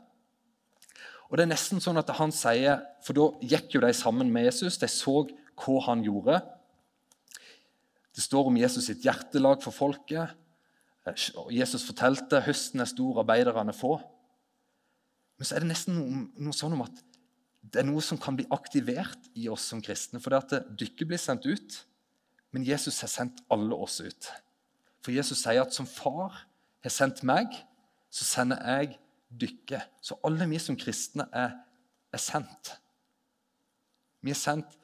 Og 1.28 1.36
det 1.36 1.44
er 1.44 1.52
nesten 1.52 1.80
sånn 1.80 2.00
at 2.00 2.08
han 2.16 2.32
sier, 2.32 2.84
For 3.04 3.16
da 3.16 3.28
gikk 3.44 3.76
jo 3.76 3.80
de 3.84 3.92
sammen 3.92 4.32
med 4.32 4.48
Jesus. 4.48 4.78
De 4.80 4.88
så 4.88 5.26
hva 5.58 5.80
han 5.88 6.04
gjorde. 6.04 6.40
Det 8.14 8.24
står 8.24 8.48
om 8.48 8.56
Jesus 8.56 8.88
sitt 8.88 9.04
hjertelag 9.04 9.62
for 9.62 9.74
folket. 9.74 10.32
Jesus 11.54 11.84
fortalte 11.86 12.40
høsten 12.44 12.82
er 12.82 12.90
stor, 12.90 13.20
arbeiderne 13.22 13.74
få. 13.76 13.96
Men 15.38 15.46
så 15.46 15.56
er 15.56 15.64
det 15.64 15.70
nesten 15.70 15.96
noe, 15.96 16.24
noe 16.48 16.56
sånn 16.56 16.74
om 16.76 16.84
at 16.86 17.04
det 17.68 17.82
er 17.82 17.88
noe 17.88 18.02
som 18.04 18.18
kan 18.20 18.36
bli 18.38 18.46
aktivert 18.54 19.28
i 19.36 19.48
oss 19.52 19.66
som 19.70 19.82
kristne. 19.84 20.20
For 20.22 20.32
det 20.32 20.40
at 20.40 20.74
dere 20.78 21.08
blir 21.08 21.20
sendt 21.20 21.46
ut, 21.48 21.80
men 22.54 22.64
Jesus 22.64 23.00
har 23.04 23.10
sendt 23.12 23.42
alle 23.52 23.76
oss 23.76 23.98
ut. 24.00 24.30
For 25.04 25.14
Jesus 25.14 25.42
sier 25.42 25.62
at 25.62 25.74
som 25.76 25.88
far 25.88 26.44
har 26.84 26.94
sendt 26.94 27.22
meg, 27.26 27.52
så 28.08 28.24
sender 28.24 28.62
jeg 28.64 28.96
dykket. 29.28 29.84
Så 30.00 30.16
alle 30.24 30.48
vi 30.48 30.60
som 30.62 30.78
kristne 30.80 31.28
er, 31.36 31.58
er 32.12 32.22
sendt. 32.22 32.72
Vi 34.24 34.32
er 34.32 34.38
sendt 34.38 34.78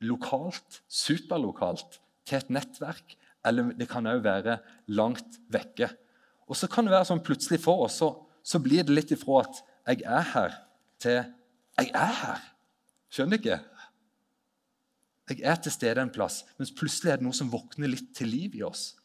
lokalt, 0.00 0.80
superlokalt, 0.88 2.00
til 2.24 2.38
et 2.38 2.52
nettverk, 2.52 3.16
eller 3.46 3.72
det 3.76 3.88
kan 3.88 4.06
òg 4.08 4.22
være 4.24 4.58
langt 4.92 5.38
vekke. 5.52 5.88
Og 6.50 6.58
så 6.58 6.68
kan 6.70 6.86
det 6.86 6.94
være 6.94 7.08
sånn 7.08 7.22
plutselig 7.24 7.60
for 7.62 7.86
oss, 7.86 8.00
så, 8.02 8.12
så 8.42 8.60
blir 8.62 8.84
det 8.84 8.94
litt 8.94 9.12
ifra 9.14 9.44
at 9.44 9.62
'jeg 9.86 10.02
er 10.04 10.26
her', 10.34 10.56
til 10.98 11.24
'jeg 11.78 11.90
er 11.94 12.14
her'. 12.22 12.46
Skjønner 13.10 13.36
du 13.36 13.42
ikke? 13.42 13.60
Jeg 15.30 15.40
er 15.46 15.54
til 15.62 15.72
stede 15.72 16.02
en 16.02 16.10
plass, 16.10 16.44
mens 16.58 16.72
plutselig 16.74 17.12
er 17.12 17.16
det 17.16 17.24
noe 17.26 17.36
som 17.36 17.50
våkner 17.52 17.90
litt 17.90 18.14
til 18.14 18.28
liv 18.28 18.54
i 18.58 18.62
oss. 18.66 18.96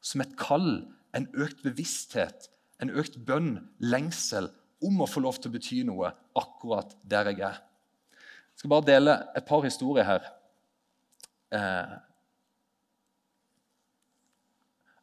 Som 0.00 0.20
et 0.20 0.36
kall, 0.36 0.88
en 1.14 1.28
økt 1.34 1.62
bevissthet, 1.62 2.48
en 2.80 2.90
økt 2.90 3.18
bønn, 3.26 3.68
lengsel, 3.78 4.48
om 4.82 5.02
å 5.04 5.06
få 5.06 5.20
lov 5.20 5.38
til 5.38 5.52
å 5.52 5.54
bety 5.54 5.82
noe 5.86 6.10
akkurat 6.38 6.96
der 7.04 7.30
jeg 7.30 7.44
er. 7.46 7.60
Jeg 8.52 8.62
skal 8.62 8.72
bare 8.72 8.88
dele 8.88 9.18
et 9.36 9.46
par 9.46 9.62
historier 9.62 10.08
her. 10.08 10.24
Eh, 11.52 11.92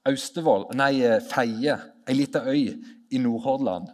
Austevoll, 0.08 0.70
nei, 0.80 1.02
eh, 1.04 1.20
Feie, 1.20 1.76
ei 2.08 2.16
lita 2.16 2.44
øy 2.48 2.78
i 3.12 3.20
Nordhordland. 3.20 3.90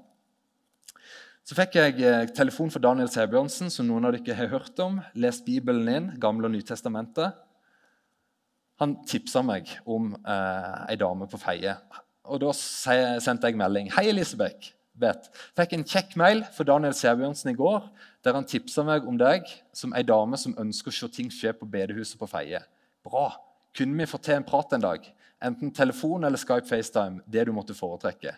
Så 1.46 1.58
fikk 1.58 1.78
jeg 1.78 2.02
eh, 2.02 2.28
telefon 2.34 2.72
fra 2.74 2.82
Daniel 2.82 3.10
Sæbjørnsen, 3.10 3.70
som 3.74 3.88
noen 3.90 4.06
av 4.06 4.16
dere 4.18 4.38
har 4.38 4.54
hørt 4.54 4.80
om. 4.82 5.02
Lest 5.18 5.46
Bibelen 5.46 5.90
inn, 5.90 6.08
Gamle 6.22 6.50
og 6.50 6.56
Nytestamentet. 6.56 7.38
Han 8.82 8.98
tipsa 9.08 9.42
meg 9.46 9.70
om 9.86 10.14
eh, 10.18 10.92
ei 10.92 10.98
dame 11.00 11.30
på 11.32 11.40
Feie 11.40 11.78
og 12.26 12.42
Da 12.42 12.52
sendte 12.54 13.48
jeg 13.48 13.58
melding. 13.58 13.92
'Hei, 13.92 14.10
Elisabeth.' 14.10 14.74
Bet. 14.96 15.28
Fikk 15.58 15.74
en 15.76 15.84
kjekk 15.84 16.14
mail 16.16 16.46
fra 16.56 16.64
Daniel 16.64 16.94
Sæbjørnsen 16.96 17.50
i 17.52 17.56
går, 17.60 17.90
der 18.24 18.34
han 18.34 18.46
tipsa 18.48 18.84
meg 18.88 19.04
om 19.04 19.18
deg 19.20 19.44
som 19.76 19.92
ei 19.92 20.06
dame 20.08 20.38
som 20.40 20.56
ønsker 20.56 20.88
å 20.88 20.96
se 20.96 21.10
ting 21.12 21.28
skje 21.28 21.52
på 21.52 21.68
bedehuset 21.68 22.16
på 22.16 22.30
Feie. 22.32 22.62
Bra. 23.04 23.26
Kunne 23.76 23.98
vi 24.00 24.08
få 24.08 24.18
til 24.24 24.38
en 24.38 24.48
prat 24.48 24.72
en 24.72 24.86
dag? 24.86 25.04
Enten 25.46 25.74
telefon 25.76 26.26
eller 26.26 26.42
Skype 26.42 26.66
FaceTime. 26.66 27.22
Det 27.26 27.46
du 27.46 27.54
måtte 27.54 27.78
foretrekke. 27.78 28.34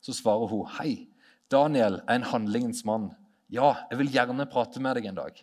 Så 0.00 0.14
svarer 0.14 0.50
hun 0.50 0.68
hei. 0.78 1.08
Daniel 1.50 2.00
er 2.06 2.20
en 2.20 2.28
handlingens 2.30 2.84
mann. 2.86 3.10
Ja, 3.50 3.74
jeg 3.90 4.00
vil 4.00 4.12
gjerne 4.14 4.46
prate 4.50 4.82
med 4.82 4.98
deg 4.98 5.10
en 5.10 5.18
dag. 5.18 5.36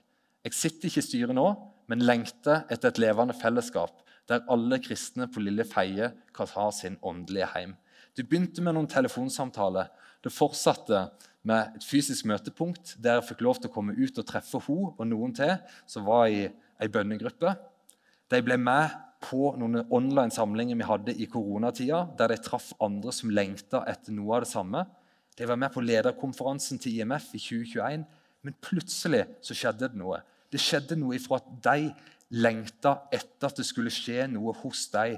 Jeg 0.43 0.55
sitter 0.55 0.89
ikke 0.89 1.03
i 1.03 1.05
styret 1.05 1.35
nå, 1.35 1.45
men 1.91 2.03
lengter 2.07 2.63
etter 2.71 2.91
et 2.91 3.01
levende 3.03 3.35
fellesskap 3.35 3.99
der 4.31 4.45
alle 4.51 4.79
kristne 4.79 5.27
på 5.27 5.41
Lille 5.43 5.65
Feie 5.67 6.13
kan 6.35 6.51
ha 6.55 6.69
sin 6.71 6.95
åndelige 7.03 7.49
heim. 7.55 7.75
Du 8.15 8.23
begynte 8.23 8.63
med 8.63 8.75
noen 8.77 8.87
telefonsamtaler. 8.87 9.89
Det 10.23 10.31
fortsatte 10.31 11.09
med 11.43 11.75
et 11.75 11.83
fysisk 11.87 12.27
møtepunkt 12.29 12.95
der 13.03 13.19
jeg 13.19 13.27
fikk 13.33 13.43
lov 13.43 13.59
til 13.59 13.71
å 13.71 13.73
komme 13.73 13.95
ut 13.97 14.19
og 14.19 14.27
treffe 14.27 14.61
hun 14.67 14.93
og 14.93 15.03
noen 15.09 15.35
til 15.35 15.57
som 15.89 16.07
var 16.07 16.29
i 16.31 16.45
ei 16.47 16.91
bønnegruppe. 16.91 17.51
De 18.31 18.39
ble 18.45 18.57
med 18.59 18.95
på 19.23 19.53
noen 19.59 19.85
online 19.93 20.33
samlinger 20.33 20.77
vi 20.79 20.87
hadde 20.87 21.15
i 21.15 21.27
koronatida, 21.31 22.03
der 22.19 22.33
de 22.33 22.39
traff 22.43 22.71
andre 22.83 23.13
som 23.15 23.31
lengta 23.33 23.83
etter 23.89 24.15
noe 24.15 24.37
av 24.37 24.45
det 24.45 24.51
samme. 24.51 24.83
De 25.37 25.47
var 25.49 25.59
med 25.59 25.73
på 25.73 25.83
lederkonferansen 25.83 26.81
til 26.81 26.99
IMF 26.99 27.31
i 27.33 27.41
2021, 27.41 28.03
men 28.43 28.57
plutselig 28.61 29.23
så 29.45 29.55
skjedde 29.57 29.89
det 29.89 29.99
noe. 29.99 30.19
Det 30.51 30.61
skjedde 30.61 30.97
noe 30.99 31.15
ifra 31.17 31.39
at 31.39 31.47
de 31.65 31.93
lengta 32.35 32.97
etter 33.13 33.49
at 33.49 33.61
det 33.61 33.65
skulle 33.67 33.93
skje 33.93 34.27
noe 34.31 34.53
hos 34.61 34.85
dem 34.93 35.17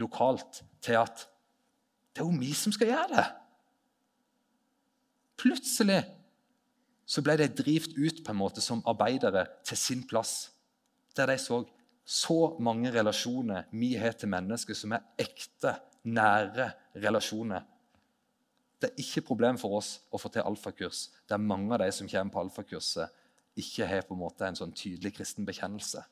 lokalt, 0.00 0.62
til 0.82 0.98
at 1.00 1.24
det 2.14 2.22
er 2.22 2.28
jo 2.28 2.40
vi 2.40 2.52
som 2.56 2.74
skal 2.74 2.90
gjøre 2.90 3.10
det. 3.14 3.24
Plutselig 5.40 6.02
så 7.06 7.22
ble 7.24 7.36
de 7.38 7.48
drivt 7.52 7.96
ut 7.98 8.20
på 8.24 8.32
en 8.32 8.38
måte 8.38 8.62
som 8.64 8.82
arbeidere 8.88 9.46
til 9.66 9.78
sin 9.78 10.04
plass, 10.08 10.50
der 11.16 11.30
de 11.30 11.38
så 11.38 11.62
så 12.04 12.54
mange 12.60 12.92
relasjoner 12.92 13.70
vi 13.72 13.94
har 13.96 14.16
til 14.18 14.30
mennesker 14.32 14.76
som 14.76 14.92
er 14.96 15.04
ekte, 15.24 15.72
nære 16.04 16.68
relasjoner. 17.00 17.64
Det 18.78 18.90
er 18.90 19.00
ikke 19.00 19.24
problem 19.30 19.56
for 19.56 19.78
oss 19.78 19.94
å 20.12 20.20
få 20.20 20.28
til 20.32 20.44
alfakurs. 20.44 21.06
Det 21.24 21.36
er 21.36 21.40
mange 21.40 21.72
av 21.72 21.80
de 21.80 21.88
som 21.96 22.10
kommer 22.10 22.34
på 22.34 22.42
alfakurset, 22.44 23.22
ikke 23.56 23.86
har 23.88 24.04
på 24.04 24.16
en 24.16 24.20
måte 24.20 24.44
en 24.44 24.58
sånn 24.58 24.74
tydelig 24.76 25.14
kristen 25.16 25.46
bekjennelse 25.48 26.02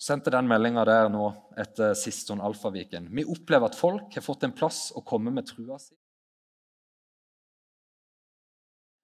sendte 0.00 0.32
den 0.32 0.48
meldinga 0.48 0.84
der 0.88 1.10
nå 1.12 1.26
etter 1.60 1.92
sist 1.98 2.30
sånn 2.30 2.40
Alfaviken. 2.44 3.10
Vi 3.12 3.26
opplever 3.28 3.68
at 3.68 3.76
folk 3.76 4.14
har 4.16 4.24
fått 4.24 4.46
en 4.46 4.56
plass 4.56 4.88
å 4.96 5.04
komme 5.04 5.32
med 5.34 5.48
trua 5.50 5.76
si. 5.80 5.92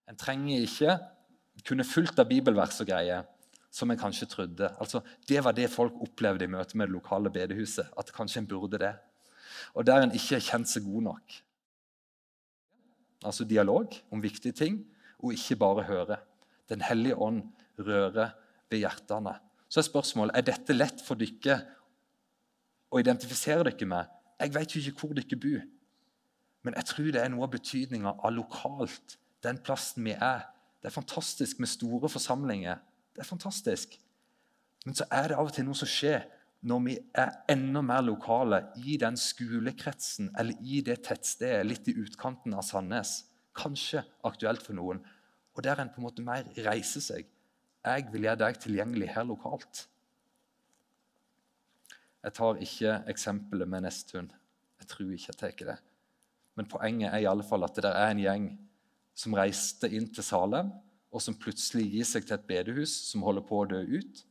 En 0.08 0.16
trenger 0.16 0.64
ikke 0.64 0.96
kunne 1.66 1.84
fulgt 1.88 2.20
av 2.22 2.28
bibelvers 2.30 2.78
og 2.80 2.88
greier 2.88 3.26
som 3.76 3.90
en 3.92 4.00
kanskje 4.00 4.28
trodde. 4.30 4.70
Altså, 4.80 5.02
Det 5.28 5.42
var 5.44 5.52
det 5.52 5.70
folk 5.70 5.92
opplevde 6.00 6.44
i 6.44 6.50
møte 6.50 6.76
med 6.76 6.88
det 6.88 6.96
lokale 6.96 7.30
bedehuset. 7.30 7.90
At 7.98 8.12
kanskje 8.12 8.40
en 8.40 8.48
burde 8.48 8.78
det. 8.80 8.94
Og 9.74 9.86
der 9.86 10.02
en 10.02 10.14
ikke 10.14 10.38
har 10.38 10.44
kjent 10.44 10.68
seg 10.68 10.84
god 10.84 11.02
nok. 11.10 11.36
Altså 13.24 13.44
dialog 13.44 13.92
om 14.12 14.22
viktige 14.22 14.52
ting, 14.52 14.84
og 15.18 15.32
ikke 15.32 15.56
bare 15.56 15.84
høre. 15.88 16.16
Den 16.68 16.80
hellige 16.80 17.16
ånd 17.16 17.42
rører 17.78 18.30
ved 18.70 18.78
hjertene. 18.78 19.36
Så 19.68 19.80
er 19.80 19.88
spørsmålet 19.88 20.36
er 20.36 20.46
dette 20.46 20.76
lett 20.76 21.02
for 21.02 21.18
dere 21.18 21.60
å 22.92 23.00
identifisere 23.00 23.64
dere 23.66 23.88
med. 23.88 24.12
Jeg 24.40 24.54
vet 24.54 24.74
jo 24.74 24.80
ikke 24.80 25.00
hvor 25.00 25.16
dere 25.16 25.40
bor, 25.40 25.64
men 26.62 26.76
jeg 26.76 26.88
tror 26.90 27.10
det 27.12 27.22
er 27.22 27.32
noe 27.32 27.46
av 27.46 27.52
betydninga 27.52 28.12
av 28.24 28.34
lokalt, 28.34 29.16
den 29.42 29.58
plassen 29.62 30.04
vi 30.06 30.14
er. 30.16 30.46
Det 30.82 30.90
er 30.90 30.94
fantastisk 30.94 31.60
med 31.62 31.70
store 31.70 32.08
forsamlinger. 32.10 32.78
Det 33.16 33.22
er 33.24 33.28
fantastisk. 33.28 33.96
Men 34.84 34.94
så 34.94 35.06
er 35.10 35.30
det 35.30 35.38
av 35.40 35.48
og 35.48 35.54
til 35.56 35.64
noe 35.64 35.78
som 35.78 35.88
skjer 35.88 36.26
når 36.66 36.82
vi 36.84 36.96
er 37.16 37.32
enda 37.52 37.80
mer 37.84 38.02
lokale 38.04 38.58
i 38.84 38.98
den 39.00 39.16
skolekretsen 39.20 40.28
eller 40.36 40.60
i 40.60 40.82
det 40.84 40.98
tettstedet 41.06 41.64
litt 41.64 41.88
i 41.88 41.96
utkanten 42.02 42.52
av 42.52 42.66
Sandnes. 42.66 43.22
Kanskje 43.56 44.04
aktuelt 44.28 44.60
for 44.62 44.76
noen. 44.76 45.00
Og 45.56 45.64
der 45.64 45.80
en 45.80 45.88
på 45.94 46.02
en 46.02 46.06
måte 46.10 46.24
mer 46.24 46.44
reiser 46.66 47.04
seg 47.04 47.32
jeg 47.86 48.08
vil 48.10 48.26
gjøre 48.26 48.40
deg 48.40 48.56
tilgjengelig 48.58 49.12
her 49.14 49.26
lokalt. 49.28 49.84
Jeg 52.26 52.34
tar 52.34 52.58
ikke 52.58 52.94
eksempelet 53.12 53.70
med 53.70 53.84
Nesttun. 53.86 54.26
Jeg 54.80 54.88
tror 54.90 55.12
ikke 55.14 55.30
jeg 55.30 55.38
tar 55.38 55.68
det. 55.68 55.76
Men 56.58 56.66
poenget 56.66 57.12
er 57.12 57.22
i 57.22 57.28
alle 57.30 57.46
fall 57.46 57.62
at 57.62 57.78
det 57.78 57.92
er 57.92 58.10
en 58.10 58.22
gjeng 58.24 58.48
som 59.16 59.36
reiste 59.38 59.88
inn 59.94 60.08
til 60.12 60.26
Salem, 60.26 60.72
og 61.14 61.22
som 61.22 61.36
plutselig 61.38 61.86
gir 61.92 62.08
seg 62.08 62.26
til 62.26 62.36
et 62.36 62.48
bedehus 62.48 62.94
som 63.10 63.24
holder 63.26 63.44
på 63.46 63.62
å 63.62 63.68
dø 63.70 63.82
ut 63.98 64.24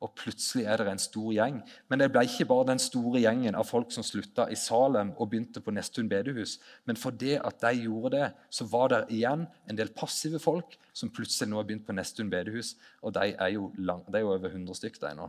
og 0.00 0.14
plutselig 0.16 0.64
er 0.64 0.80
det 0.80 0.88
en 0.88 1.00
stor 1.00 1.28
gjeng. 1.34 1.58
Men 1.92 2.00
det 2.00 2.08
ble 2.12 2.22
ikke 2.24 2.46
bare 2.48 2.70
den 2.70 2.80
store 2.80 3.20
gjengen 3.20 3.56
av 3.58 3.66
folk 3.68 3.90
som 3.92 4.04
slutta 4.06 4.46
i 4.48 4.56
Salem 4.56 5.10
og 5.18 5.28
begynte 5.28 5.60
på 5.60 5.74
Nesttun 5.76 6.08
bedehus. 6.08 6.56
Men 6.88 6.96
fordi 6.96 7.34
at 7.36 7.60
de 7.60 7.82
gjorde 7.82 8.14
det, 8.14 8.30
så 8.48 8.64
var 8.72 8.88
det 8.94 9.02
igjen 9.18 9.44
en 9.68 9.76
del 9.76 9.92
passive 9.92 10.40
folk 10.40 10.78
som 10.96 11.12
plutselig 11.12 11.50
nå 11.50 11.60
har 11.60 11.68
begynt 11.68 11.84
på 11.88 11.96
Nesttun 11.98 12.32
bedehus. 12.32 12.78
Og 13.04 13.12
de 13.18 13.34
er 13.34 13.52
jo, 13.52 13.68
lang, 13.76 14.00
de 14.08 14.16
er 14.16 14.24
jo 14.24 14.32
over 14.32 14.48
100 14.48 14.80
stykker 14.80 15.20
nå, 15.20 15.28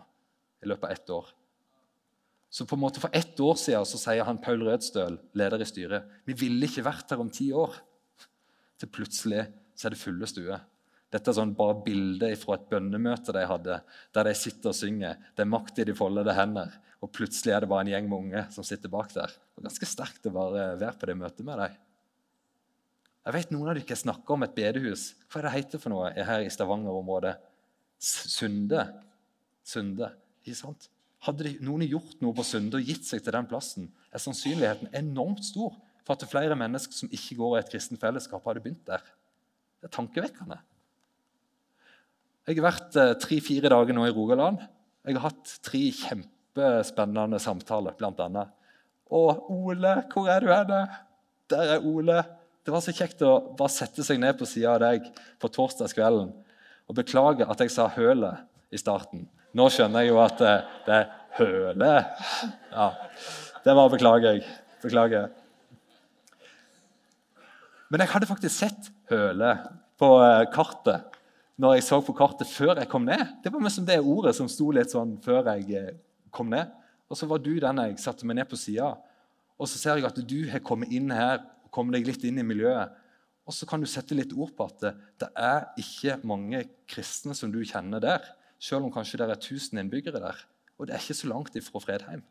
i 0.63 0.71
løpet 0.71 0.87
av 0.87 0.95
ett 0.95 1.15
år. 1.19 1.35
Så 2.51 2.63
på 2.67 2.75
en 2.75 2.83
måte 2.83 3.03
For 3.03 3.11
ett 3.15 3.39
år 3.39 3.59
siden 3.59 3.87
så 3.87 3.99
sier 3.99 4.27
han 4.27 4.39
Paul 4.43 4.63
Rødstøl, 4.67 5.19
leder 5.35 5.63
i 5.63 5.67
styret, 5.67 6.07
vi 6.27 6.35
ville 6.35 6.67
ikke 6.67 6.87
vært 6.87 7.11
her 7.11 7.19
om 7.19 7.31
ti 7.31 7.51
år. 7.51 7.75
Til 8.79 8.87
plutselig 8.91 9.49
så 9.75 9.89
er 9.89 9.95
det 9.95 9.99
fulle 9.99 10.27
stuer. 10.31 10.63
Dette 11.11 11.31
er 11.31 11.35
sånn 11.35 11.51
bare 11.57 11.75
bilder 11.83 12.33
fra 12.39 12.55
et 12.55 12.69
bønnemøte 12.71 13.33
de 13.35 13.43
hadde, 13.47 13.81
der 14.15 14.27
de 14.27 14.33
sitter 14.37 14.71
og 14.71 14.77
synger. 14.77 15.19
Det 15.35 15.43
er 15.43 15.51
makt 15.51 15.81
i 15.83 15.85
de 15.89 15.95
foldede 15.97 16.35
hender. 16.37 16.71
Og 17.01 17.11
plutselig 17.11 17.55
er 17.55 17.63
det 17.63 17.69
bare 17.71 17.83
en 17.83 17.91
gjeng 17.91 18.07
med 18.07 18.17
unge 18.17 18.43
som 18.53 18.65
sitter 18.65 18.91
bak 18.93 19.11
der. 19.15 19.33
Det 19.57 19.65
ganske 19.65 19.89
sterkt 19.89 20.29
å 20.29 20.35
bare 20.35 20.69
være 20.79 20.95
på 21.01 21.09
det 21.09 21.17
møtet 21.19 21.45
med 21.47 21.59
dem. 21.59 21.79
Jeg 23.21 23.35
vet 23.35 23.51
Noen 23.53 23.69
av 23.69 23.77
dere 23.77 23.97
snakker 23.97 24.33
om 24.33 24.45
et 24.45 24.55
bedehus. 24.55 25.11
Hva 25.29 25.41
er 25.41 25.47
det 25.47 25.53
heter 25.57 25.81
for 25.81 25.93
noe 25.93 26.09
her 26.15 26.45
i 26.45 26.49
Stavanger-området? 26.53 27.35
Sunde. 28.01 28.87
Sunde. 29.67 30.09
Ikke 30.41 30.57
sant? 30.57 30.87
Hadde 31.21 31.45
de, 31.45 31.55
noen 31.61 31.85
gjort 31.85 32.17
noe 32.23 32.33
på 32.33 32.45
Sunde 32.47 32.79
og 32.79 32.87
gitt 32.87 33.05
seg 33.05 33.21
til 33.21 33.35
den 33.35 33.49
plassen, 33.49 33.91
er 34.09 34.23
sannsynligheten 34.23 34.89
enormt 34.97 35.43
stor 35.45 35.75
for 36.01 36.15
at 36.15 36.25
flere 36.29 36.57
mennesker 36.57 36.97
som 36.97 37.11
ikke 37.13 37.37
går 37.37 37.57
i 37.57 37.61
et 37.61 37.69
kristent 37.69 38.01
fellesskap, 38.01 38.41
hadde 38.47 38.63
begynt 38.63 38.87
der. 38.89 39.03
Det 39.81 39.89
er 39.89 39.93
tankevekkende. 39.93 40.57
Jeg 42.51 42.57
har 42.59 42.65
vært 42.65 42.95
eh, 42.99 43.13
tre-fire 43.15 43.69
dager 43.71 43.95
nå 43.95 44.03
i 44.03 44.11
Rogaland. 44.11 44.59
Jeg 45.07 45.15
har 45.15 45.29
hatt 45.29 45.51
tre 45.63 45.79
kjempespennende 45.95 47.37
samtaler, 47.39 47.95
bl.a. 47.95 48.43
Og 49.15 49.45
Ole, 49.55 49.93
hvor 50.11 50.27
er 50.27 50.43
du 50.43 50.49
henne? 50.51 50.79
Der 51.51 51.77
er 51.77 51.85
Ole. 51.87 52.17
Det 52.67 52.73
var 52.73 52.83
så 52.83 52.91
kjekt 52.91 53.23
å 53.23 53.37
bare 53.55 53.71
sette 53.71 54.03
seg 54.03 54.19
ned 54.19 54.35
på 54.35 54.47
sida 54.49 54.73
av 54.73 54.81
deg 54.83 55.07
på 55.39 55.47
torsdagskvelden. 55.55 56.33
Og 56.91 56.97
beklage 56.97 57.47
at 57.47 57.63
jeg 57.63 57.71
sa 57.71 57.87
'hølet' 57.87 58.43
i 58.75 58.81
starten. 58.81 59.23
Nå 59.55 59.69
skjønner 59.71 60.03
jeg 60.03 60.11
jo 60.11 60.19
at 60.19 60.43
det, 60.43 60.51
eh, 60.51 60.67
det 60.85 60.97
er 60.97 61.07
'høle'. 61.39 61.95
Ja, 62.75 62.89
Det 63.63 63.75
var 63.77 63.89
beklager 63.95 64.33
jeg. 64.33 64.43
Beklager. 64.83 65.29
Men 67.89 68.03
jeg 68.03 68.09
hadde 68.09 68.27
faktisk 68.27 68.55
sett 68.57 68.91
høle 69.07 69.55
på 70.01 70.11
eh, 70.19 70.45
kartet 70.51 71.10
når 71.61 71.77
jeg 71.77 71.85
så 71.85 71.99
på 72.01 72.15
kartet 72.17 72.49
før 72.49 72.79
jeg 72.79 72.89
kom 72.89 73.05
ned. 73.05 73.21
Det 73.43 73.51
var 73.53 73.61
liksom 73.61 73.85
det 73.85 73.99
ordet 74.01 74.33
som 74.33 74.47
sto 74.49 74.71
litt 74.73 74.93
sånn 74.93 75.13
før 75.21 75.51
jeg 75.53 75.77
eh, 75.77 75.97
kom 76.33 76.49
ned. 76.49 76.71
Og 77.11 77.19
så 77.19 77.27
var 77.29 77.41
du 77.43 77.51
den 77.61 77.81
jeg 77.83 77.99
satte 78.01 78.25
meg 78.25 78.39
ned 78.39 78.49
på 78.49 78.57
sida. 78.57 78.95
Og 79.61 79.69
så 79.69 79.77
ser 79.77 79.99
jeg 79.99 80.07
at 80.09 80.17
du 80.25 80.39
har 80.49 80.63
kommet 80.65 80.93
inn 80.95 81.11
her, 81.13 81.43
kommet 81.69 81.99
deg 81.99 82.07
litt 82.09 82.25
inn 82.25 82.41
i 82.41 82.45
miljøet. 82.47 82.95
Og 83.45 83.53
så 83.53 83.67
kan 83.69 83.81
du 83.81 83.89
sette 83.89 84.17
litt 84.17 84.33
ord 84.33 84.55
på 84.57 84.65
at 84.71 84.87
det 85.21 85.29
er 85.37 85.67
ikke 85.81 86.17
mange 86.25 86.63
kristne 86.89 87.35
som 87.37 87.53
du 87.53 87.59
kjenner 87.61 88.01
der. 88.01 88.25
Selv 88.61 88.87
om 88.87 88.93
kanskje 88.93 89.19
det 89.21 89.27
er 89.27 89.37
1000 89.37 89.83
innbyggere 89.83 90.23
der. 90.23 90.41
Og 90.79 90.89
det 90.89 90.95
er 90.95 91.03
ikke 91.03 91.19
så 91.19 91.29
langt 91.29 91.57
ifra 91.59 91.83
Fredheim. 91.83 92.25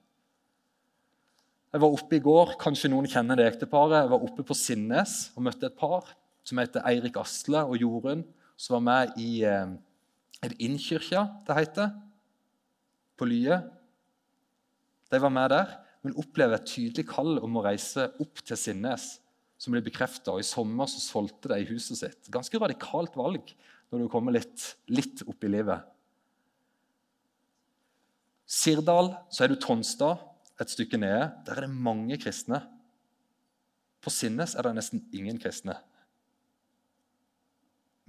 Jeg 1.70 1.84
var 1.84 1.94
oppe 1.94 2.18
i 2.18 2.24
går, 2.24 2.56
kanskje 2.58 2.90
noen 2.90 3.06
kjenner 3.06 3.38
det 3.38 3.46
ekteparet. 3.52 4.00
Jeg 4.00 4.10
var 4.10 4.26
oppe 4.26 4.42
på 4.42 4.58
Sinnes 4.58 5.28
og 5.36 5.46
møtte 5.46 5.70
et 5.70 5.78
par 5.78 6.16
som 6.42 6.58
heter 6.58 6.82
Eirik 6.88 7.20
Asle 7.20 7.62
og 7.62 7.78
Jorunn 7.78 8.26
som 8.61 8.77
var 8.77 8.85
med 8.85 9.20
i 9.20 9.40
eh, 9.49 9.77
Er 10.40 10.53
det 10.53 10.61
Innkirka 10.64 11.27
det 11.46 11.57
heter? 11.57 11.92
På 13.16 13.29
Lye. 13.29 13.59
De 15.12 15.20
var 15.20 15.33
med 15.33 15.51
der, 15.53 15.75
men 16.01 16.16
opplever 16.16 16.57
et 16.57 16.68
tydelig 16.68 17.05
kall 17.11 17.37
om 17.44 17.59
å 17.59 17.64
reise 17.66 18.07
opp 18.23 18.40
til 18.40 18.57
Sinnes, 18.57 19.18
som 19.61 19.75
ble 19.75 19.83
bekrefta. 19.85 20.33
I 20.40 20.46
sommer 20.46 20.88
så 20.88 21.03
solgte 21.03 21.53
de 21.53 21.66
huset 21.68 22.01
sitt. 22.01 22.31
Ganske 22.33 22.61
radikalt 22.62 23.16
valg 23.20 23.53
når 23.90 24.05
du 24.05 24.09
kommer 24.12 24.37
litt, 24.37 24.70
litt 24.88 25.20
opp 25.29 25.44
i 25.44 25.53
livet. 25.53 25.85
Sirdal, 28.51 29.12
så 29.31 29.44
er 29.44 29.53
du 29.53 29.61
Tonstad, 29.61 30.25
et 30.61 30.73
stykke 30.73 30.99
nede. 31.01 31.29
Der 31.46 31.59
er 31.59 31.66
det 31.66 31.85
mange 31.88 32.16
kristne. 32.20 32.62
På 34.01 34.12
Sinnes 34.12 34.57
er 34.57 34.68
det 34.68 34.79
nesten 34.81 35.05
ingen 35.16 35.40
kristne. 35.40 35.77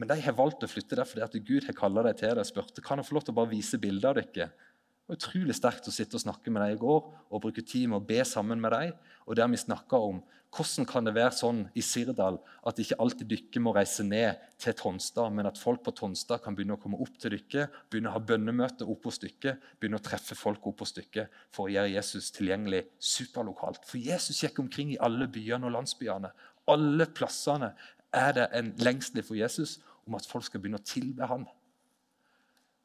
Men 0.02 0.10
de 0.10 0.18
har 0.26 0.34
valgt 0.34 0.64
å 0.66 0.70
flytte 0.70 0.98
der 0.98 1.06
fordi 1.06 1.22
at 1.22 1.36
Gud 1.46 1.68
har 1.68 1.78
kalt 1.78 1.94
dem 1.94 2.16
til 2.18 2.34
det 2.34 2.42
og 2.42 2.50
spurte 2.50 2.82
kan 2.82 2.98
jeg 2.98 3.06
få 3.06 3.20
lov 3.20 3.28
til 3.28 3.36
å 3.36 3.38
bare 3.38 3.54
vise 3.54 3.78
bilder 3.78 4.10
av 4.10 4.18
dere 4.18 4.48
Det 4.50 5.12
var 5.12 5.20
utrolig 5.20 5.54
sterkt 5.54 5.90
å 5.92 5.94
sitte 5.94 6.18
og 6.18 6.24
snakke 6.24 6.50
med 6.50 6.64
dem 6.64 6.74
i 6.74 6.80
går 6.82 7.02
og 7.30 7.42
bruke 7.44 7.62
tid 7.62 7.92
med 7.92 8.00
å 8.00 8.08
be 8.08 8.24
sammen 8.26 8.62
med 8.64 8.74
dem. 8.74 8.96
Og 9.30 9.38
der 9.38 9.52
vi 9.52 9.60
snakka 9.62 10.00
om 10.02 10.24
hvordan 10.52 10.88
kan 10.90 11.06
det 11.06 11.14
være 11.16 11.36
sånn 11.38 11.62
i 11.78 11.84
Sirdal 11.86 12.40
at 12.68 12.82
ikke 12.82 12.98
alltid 13.04 13.30
dere 13.30 13.62
må 13.64 13.76
reise 13.76 14.04
ned 14.04 14.42
til 14.60 14.76
Tonstad, 14.80 15.30
men 15.32 15.48
at 15.48 15.62
folk 15.62 15.84
på 15.86 15.94
Tonstad 15.96 16.42
kan 16.44 16.58
begynne 16.58 16.76
å 16.76 16.82
komme 16.82 17.00
opp 17.00 17.22
til 17.22 17.38
dere, 17.38 17.70
begynne 17.92 18.10
å 18.12 18.18
ha 18.18 18.24
bønnemøter 18.26 18.90
opp 18.90 19.06
hos 19.08 19.22
dere, 19.22 19.60
begynne 19.80 20.02
å 20.02 20.04
treffe 20.04 20.36
folk 20.36 20.66
opp 20.68 20.84
hos 20.84 20.98
dere 20.98 21.30
for 21.54 21.70
å 21.70 21.76
gjøre 21.76 21.94
Jesus 21.94 22.34
tilgjengelig 22.36 22.88
superlokalt. 22.98 23.86
For 23.88 24.02
Jesus 24.02 24.42
gikk 24.44 24.60
omkring 24.66 24.96
i 24.96 25.00
alle 25.00 25.30
byene 25.32 25.70
og 25.70 25.78
landsbyene. 25.78 26.34
Alle 26.72 27.08
plassene 27.16 27.76
er 28.12 28.36
det 28.36 28.50
en 28.58 28.74
lengsel 28.84 29.24
for 29.24 29.40
Jesus 29.40 29.78
om 30.08 30.18
at 30.18 30.28
folk 30.28 30.46
skal 30.48 30.62
begynne 30.62 30.82
å 30.82 30.86
tilbe 30.86 31.28
han. 31.30 31.46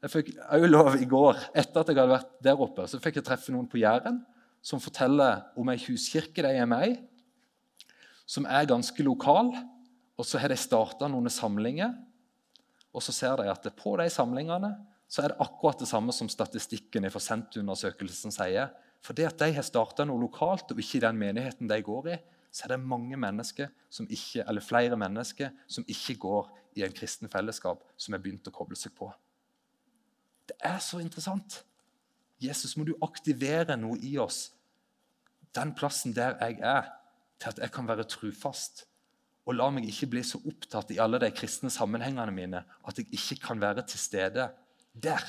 Jeg 0.04 0.12
fikk 0.12 0.32
òg 0.52 0.66
lov 0.68 0.96
i 1.00 1.08
går, 1.08 1.38
etter 1.56 1.82
at 1.82 1.90
jeg 1.90 1.98
hadde 1.98 2.12
vært 2.12 2.34
der 2.44 2.62
oppe, 2.62 2.84
så 2.86 3.00
fikk 3.02 3.20
jeg 3.20 3.26
treffe 3.26 3.54
noen 3.54 3.68
på 3.70 3.80
Jæren 3.80 4.20
som 4.66 4.82
forteller 4.82 5.44
om 5.58 5.68
ei 5.70 5.78
huskirke 5.84 6.42
de 6.44 6.50
er 6.58 6.68
med 6.68 6.90
i, 6.90 6.96
som 8.26 8.48
er 8.50 8.68
ganske 8.68 9.06
lokal. 9.06 9.52
Og 10.16 10.24
så 10.26 10.40
har 10.40 10.50
de 10.50 10.56
starta 10.58 11.06
noen 11.12 11.28
samlinger, 11.30 11.92
og 12.96 13.04
så 13.04 13.12
ser 13.12 13.42
de 13.42 13.50
at 13.52 13.66
på 13.76 13.92
de 14.00 14.08
samlingene 14.10 14.72
så 15.06 15.22
er 15.22 15.32
det 15.32 15.44
akkurat 15.44 15.82
det 15.82 15.88
samme 15.90 16.14
som 16.16 16.28
statistikken 16.32 17.06
fra 17.06 17.18
Forsentundersøkelsen 17.18 18.34
sier. 18.34 18.72
For 19.04 19.14
det 19.14 19.28
at 19.28 19.42
de 19.44 19.52
har 19.54 19.66
starta 19.66 20.06
noe 20.08 20.18
lokalt, 20.24 20.72
og 20.72 20.80
ikke 20.82 20.98
i 20.98 21.04
den 21.04 21.20
menigheten 21.20 21.70
de 21.70 21.78
går 21.84 22.10
i, 22.14 22.16
så 22.50 22.64
er 22.64 22.74
det 22.74 22.88
mange 22.88 23.18
mennesker 23.20 23.68
som 23.92 24.08
ikke, 24.08 24.42
eller 24.48 24.64
flere 24.64 24.96
mennesker 24.98 25.52
som 25.70 25.84
ikke 25.86 26.16
går 26.24 26.48
i 26.76 26.84
en 26.84 26.94
kristen 26.94 27.30
fellesskap, 27.32 27.82
som 27.96 28.14
har 28.14 28.22
begynt 28.22 28.48
å 28.48 28.54
koble 28.54 28.76
seg 28.78 28.94
på. 28.96 29.08
Det 30.46 30.56
er 30.64 30.78
så 30.84 31.00
interessant. 31.02 31.62
Jesus, 32.42 32.76
må 32.76 32.84
du 32.84 32.94
aktivere 33.02 33.78
noe 33.80 33.96
i 34.04 34.16
oss, 34.20 34.50
den 35.56 35.72
plassen 35.76 36.12
der 36.16 36.36
jeg 36.42 36.60
er, 36.60 36.90
til 37.40 37.52
at 37.52 37.62
jeg 37.64 37.72
kan 37.72 37.88
være 37.88 38.04
trufast. 38.08 38.84
Og 39.46 39.56
la 39.56 39.68
meg 39.72 39.86
ikke 39.88 40.10
bli 40.12 40.22
så 40.26 40.40
opptatt 40.42 40.90
i 40.92 41.00
alle 41.00 41.20
de 41.22 41.30
kristne 41.34 41.70
sammenhengene 41.72 42.34
mine 42.34 42.62
at 42.66 42.98
jeg 42.98 43.08
ikke 43.14 43.38
kan 43.44 43.60
være 43.62 43.84
til 43.86 44.00
stede 44.02 44.48
der. 44.92 45.22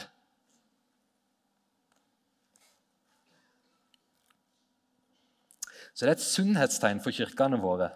Så 5.93 6.05
det 6.05 6.11
er 6.11 6.17
et 6.17 6.25
sunnhetstegn 6.25 6.99
for 7.01 7.15
kirkene 7.15 7.57
våre 7.61 7.93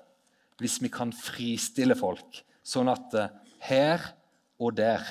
hvis 0.62 0.78
vi 0.78 0.92
kan 0.94 1.10
fristille 1.10 1.96
folk, 1.98 2.44
sånn 2.63 2.91
at 2.91 3.17
eh, 3.17 3.34
her 3.67 4.08
og 4.62 4.76
der 4.78 5.06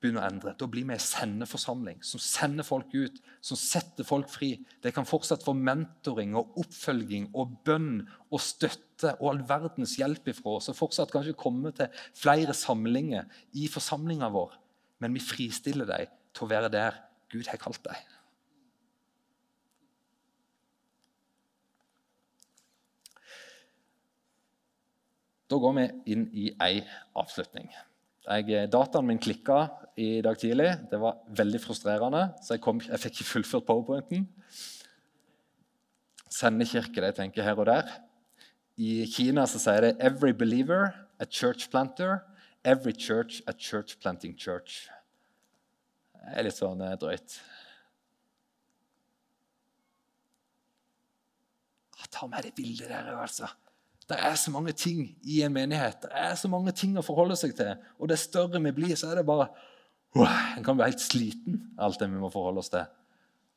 begynner 0.00 0.22
å 0.22 0.28
endre. 0.28 0.54
Da 0.58 0.68
blir 0.70 0.86
vi 0.86 0.94
en 0.94 1.02
sendeforsamling 1.02 2.02
som 2.04 2.20
sender 2.22 2.66
folk 2.66 2.92
ut, 2.94 3.16
som 3.44 3.58
setter 3.58 4.06
folk 4.06 4.28
fri. 4.30 4.52
De 4.84 4.92
kan 4.94 5.08
fortsatt 5.08 5.44
få 5.44 5.54
mentoring 5.56 6.36
og 6.38 6.58
oppfølging 6.62 7.30
og 7.34 7.56
bønn 7.66 8.04
og 8.28 8.42
støtte 8.42 9.14
og 9.18 9.30
all 9.32 9.42
verdens 9.48 9.96
hjelp 10.00 10.30
ifra 10.32 10.58
oss. 10.58 10.70
Og 10.72 10.78
fortsatt 10.78 11.12
kanskje 11.14 11.36
komme 11.38 11.72
til 11.76 11.90
flere 12.16 12.54
samlinger 12.56 13.26
i 13.56 13.70
forsamlinga 13.72 14.30
vår. 14.34 14.54
Men 15.02 15.16
vi 15.16 15.24
fristiller 15.24 15.88
dem 15.88 16.12
til 16.36 16.46
å 16.46 16.52
være 16.52 16.72
der 16.72 17.00
Gud 17.32 17.48
har 17.50 17.60
kalt 17.60 17.82
dem. 17.84 18.15
Da 25.46 25.58
går 25.62 25.74
vi 25.76 25.84
inn 26.12 26.24
i 26.34 26.48
ei 26.62 26.80
avslutning. 27.14 27.68
Jeg, 28.26 28.48
eh, 28.50 28.66
dataen 28.66 29.06
min 29.06 29.20
klikka 29.22 29.68
i 29.96 30.20
dag 30.22 30.38
tidlig. 30.38 30.72
Det 30.90 30.98
var 30.98 31.20
veldig 31.38 31.60
frustrerende, 31.62 32.24
så 32.42 32.56
jeg, 32.56 32.62
kom, 32.64 32.80
jeg 32.82 32.98
fikk 32.98 33.20
ikke 33.20 33.30
fullført 33.30 33.66
powerpointen. 33.68 34.26
Sendekirke, 36.26 36.98
det 36.98 37.12
jeg 37.12 37.18
tenker 37.20 37.46
her 37.46 37.62
og 37.62 37.68
der. 37.70 37.92
I 38.76 39.06
Kina 39.08 39.46
så 39.46 39.58
sier 39.62 39.80
det 39.80 39.96
'Every 40.00 40.32
believer 40.32 40.92
a 41.20 41.24
church 41.24 41.70
planter'. 41.70 42.20
'Every 42.64 42.92
church 42.92 43.40
a 43.46 43.52
church 43.52 44.00
planting 44.00 44.34
church'. 44.34 44.90
Det 46.12 46.34
er 46.38 46.42
litt 46.42 46.58
sånn 46.58 46.82
eh, 46.82 46.96
drøyt. 46.98 47.40
Ta 52.10 52.26
med 52.26 52.42
det 52.42 52.54
bildet 52.54 52.88
der 52.88 53.16
altså. 53.16 53.46
Det 54.06 54.18
er 54.22 54.36
så 54.38 54.52
mange 54.54 54.72
ting 54.72 55.00
i 55.26 55.40
en 55.42 55.54
menighet. 55.54 56.04
Det 56.04 56.12
er 56.14 56.36
så 56.38 56.48
mange 56.48 56.72
ting 56.76 56.94
å 56.98 57.04
forholde 57.04 57.36
seg 57.38 57.56
til. 57.58 57.72
Og 57.98 58.10
det 58.10 58.20
større 58.22 58.60
vi 58.62 58.74
blir, 58.76 58.94
så 58.98 59.10
er 59.10 59.20
det 59.20 59.26
bare 59.26 59.50
En 60.16 60.64
kan 60.64 60.78
bli 60.78 60.86
helt 60.86 61.02
sliten 61.02 61.58
av 61.76 61.90
alt 61.90 62.00
det 62.00 62.06
vi 62.08 62.16
må 62.16 62.30
forholde 62.32 62.62
oss 62.62 62.70
til. 62.72 62.86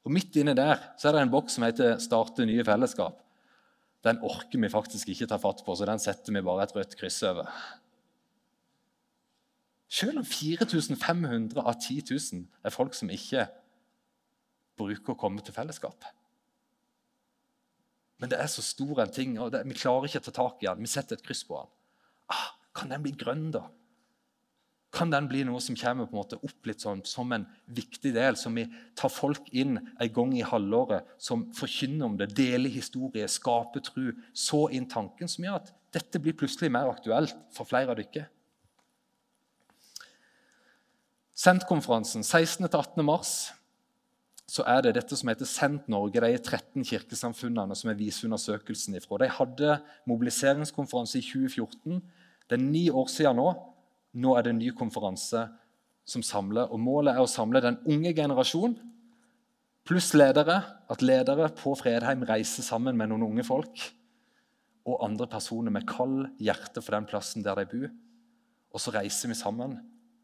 Og 0.04 0.12
Midt 0.12 0.36
inne 0.42 0.56
der 0.58 0.82
så 1.00 1.08
er 1.08 1.16
det 1.16 1.22
en 1.24 1.32
boks 1.32 1.54
som 1.56 1.64
heter 1.64 2.00
'Starte 2.00 2.46
nye 2.46 2.66
fellesskap'. 2.68 3.22
Den 4.04 4.20
orker 4.24 4.60
vi 4.60 4.70
faktisk 4.70 5.10
ikke 5.10 5.28
ta 5.28 5.38
fatt 5.38 5.64
på, 5.66 5.76
så 5.76 5.86
den 5.86 6.00
setter 6.00 6.34
vi 6.34 6.42
bare 6.42 6.64
et 6.64 6.76
rødt 6.76 6.98
kryss 6.98 7.24
over. 7.24 7.48
Selv 9.90 10.18
om 10.18 10.26
4500 10.26 11.62
av 11.66 11.74
10 11.80 12.04
000 12.12 12.46
er 12.64 12.70
folk 12.70 12.94
som 12.94 13.10
ikke 13.10 13.48
bruker 14.78 15.14
å 15.14 15.20
komme 15.20 15.42
til 15.42 15.54
fellesskap. 15.54 16.06
Men 18.20 18.32
det 18.32 18.40
er 18.40 18.50
så 18.52 18.64
stor 18.64 19.04
en 19.04 19.12
ting, 19.16 19.38
og 19.40 19.54
det, 19.54 19.64
vi 19.68 19.78
klarer 19.80 20.10
ikke 20.10 20.22
å 20.22 20.28
ta 20.28 20.36
tak 20.36 20.64
i 20.64 20.68
den. 20.68 20.84
Vi 20.84 20.92
setter 20.92 21.16
et 21.16 21.26
kryss 21.26 21.46
på 21.48 21.60
den. 21.60 21.70
Ah, 22.36 22.50
kan 22.76 22.92
den 22.92 23.04
bli 23.06 23.14
grønn, 23.16 23.48
da? 23.56 23.66
Kan 24.92 25.12
den 25.14 25.28
bli 25.30 25.44
noe 25.46 25.62
som 25.62 25.78
kommer 25.78 26.08
på 26.10 26.16
en 26.16 26.20
måte 26.20 26.40
opp 26.42 26.66
litt 26.66 26.82
sånn, 26.82 27.04
som 27.06 27.30
en 27.36 27.46
viktig 27.78 28.12
del, 28.16 28.36
som 28.42 28.56
vi 28.58 28.66
tar 28.98 29.12
folk 29.14 29.52
inn 29.54 29.78
en 29.78 30.14
gang 30.16 30.34
i 30.34 30.46
halvåret, 30.46 31.06
som 31.22 31.46
forkynner 31.56 32.08
om 32.08 32.18
det, 32.18 32.32
deler 32.38 32.74
historie, 32.74 33.28
skaper 33.30 33.86
tro, 33.86 34.10
så 34.34 34.66
inn 34.74 34.90
tanken, 34.90 35.30
som 35.30 35.46
gjør 35.46 35.62
at 35.62 35.72
dette 35.94 36.22
blir 36.22 36.36
plutselig 36.38 36.72
mer 36.74 36.90
aktuelt 36.90 37.38
for 37.54 37.70
flere 37.70 37.94
av 37.94 38.02
dere? 38.02 38.26
Sentkonferansen 41.40 42.26
16.-18. 42.26 43.06
så 44.50 44.66
er 44.66 44.82
det 44.82 44.96
dette 44.98 45.18
som 45.18 45.30
heter 45.30 45.46
Sendt 45.46 45.90
Norge, 45.92 46.22
de 46.24 46.38
13 46.38 46.86
kirkesamfunnene 46.90 47.76
som 47.78 47.92
viser 47.98 48.26
undersøkelsen 48.26 48.98
ifra. 48.98 49.20
De 49.22 49.30
hadde 49.30 49.76
mobiliseringskonferanse 50.10 51.20
i 51.20 51.26
2014. 51.26 52.00
Det 52.50 52.58
er 52.58 52.64
ni 52.64 52.88
år 52.90 53.12
siden 53.14 53.38
nå. 53.38 53.52
Nå 54.18 54.34
er 54.34 54.46
det 54.48 54.56
en 54.56 54.62
ny 54.64 54.72
konferanse 54.74 55.44
som 56.10 56.26
samler. 56.26 56.72
og 56.74 56.82
Målet 56.82 57.14
er 57.14 57.22
å 57.22 57.30
samle 57.30 57.62
den 57.62 57.78
unge 57.86 58.16
generasjon 58.18 58.74
pluss 59.86 60.12
ledere. 60.18 60.64
At 60.90 61.06
ledere 61.06 61.52
på 61.54 61.76
Fredheim 61.78 62.26
reiser 62.26 62.66
sammen 62.66 62.98
med 62.98 63.12
noen 63.12 63.28
unge 63.30 63.46
folk 63.46 63.86
og 64.90 65.04
andre 65.06 65.28
personer 65.30 65.74
med 65.74 65.86
kald 65.86 66.32
hjerte 66.42 66.82
for 66.82 66.96
den 66.96 67.06
plassen 67.10 67.46
der 67.46 67.60
de 67.60 67.68
bor. 67.70 67.90
Og 68.74 68.82
så 68.82 68.94
reiser 68.96 69.30
vi 69.30 69.38
sammen, 69.38 69.78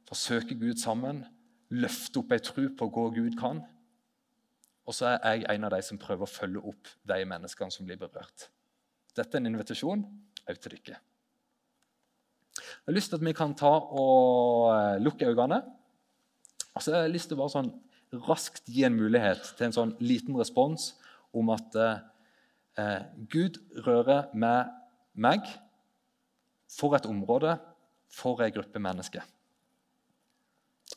forsøker 0.10 0.58
Gud 0.58 0.82
sammen, 0.82 1.24
løfter 1.70 2.24
opp 2.24 2.34
ei 2.34 2.42
tro 2.42 2.66
på 2.78 2.90
hva 2.90 3.06
Gud 3.14 3.38
kan. 3.38 3.62
Og 4.86 4.94
så 4.94 5.16
er 5.16 5.40
jeg 5.42 5.48
en 5.56 5.66
av 5.66 5.74
de 5.74 5.82
som 5.86 6.00
prøver 6.02 6.26
å 6.26 6.30
følge 6.30 6.62
opp 6.70 6.92
de 7.10 7.18
menneskene 7.26 7.74
som 7.74 7.88
blir 7.88 7.98
berørt. 8.00 8.50
Dette 9.18 9.38
er 9.38 9.42
en 9.42 9.50
invitasjon 9.50 10.04
òg 10.46 10.60
til 10.62 10.76
dere. 10.76 11.00
Jeg 12.56 12.92
har 12.92 12.96
lyst 12.96 13.12
til 13.12 13.18
at 13.18 13.26
vi 13.26 13.34
kan 13.36 13.56
ta 13.58 13.72
og 13.74 14.70
eh, 14.76 15.02
lukke 15.02 15.28
øynene. 15.28 15.62
Og 16.76 16.84
så 16.84 16.94
har 16.94 17.06
jeg 17.06 17.16
lyst 17.16 17.32
til 17.32 17.38
å 17.38 17.42
bare 17.42 17.56
sånn 17.56 17.72
raskt 18.28 18.70
gi 18.72 18.86
en 18.86 18.96
mulighet 18.96 19.56
til 19.58 19.68
en 19.68 19.76
sånn 19.76 19.94
liten 20.04 20.38
respons 20.38 20.94
om 21.36 21.50
at 21.56 21.76
eh, 21.82 22.04
eh 22.80 23.02
Gud 23.32 23.58
rører 23.88 24.30
med 24.34 24.70
meg 25.16 25.48
for 26.70 26.96
et 26.96 27.08
område, 27.10 27.58
for 28.12 28.44
ei 28.44 28.52
gruppe 28.54 28.80
mennesker. 28.80 29.24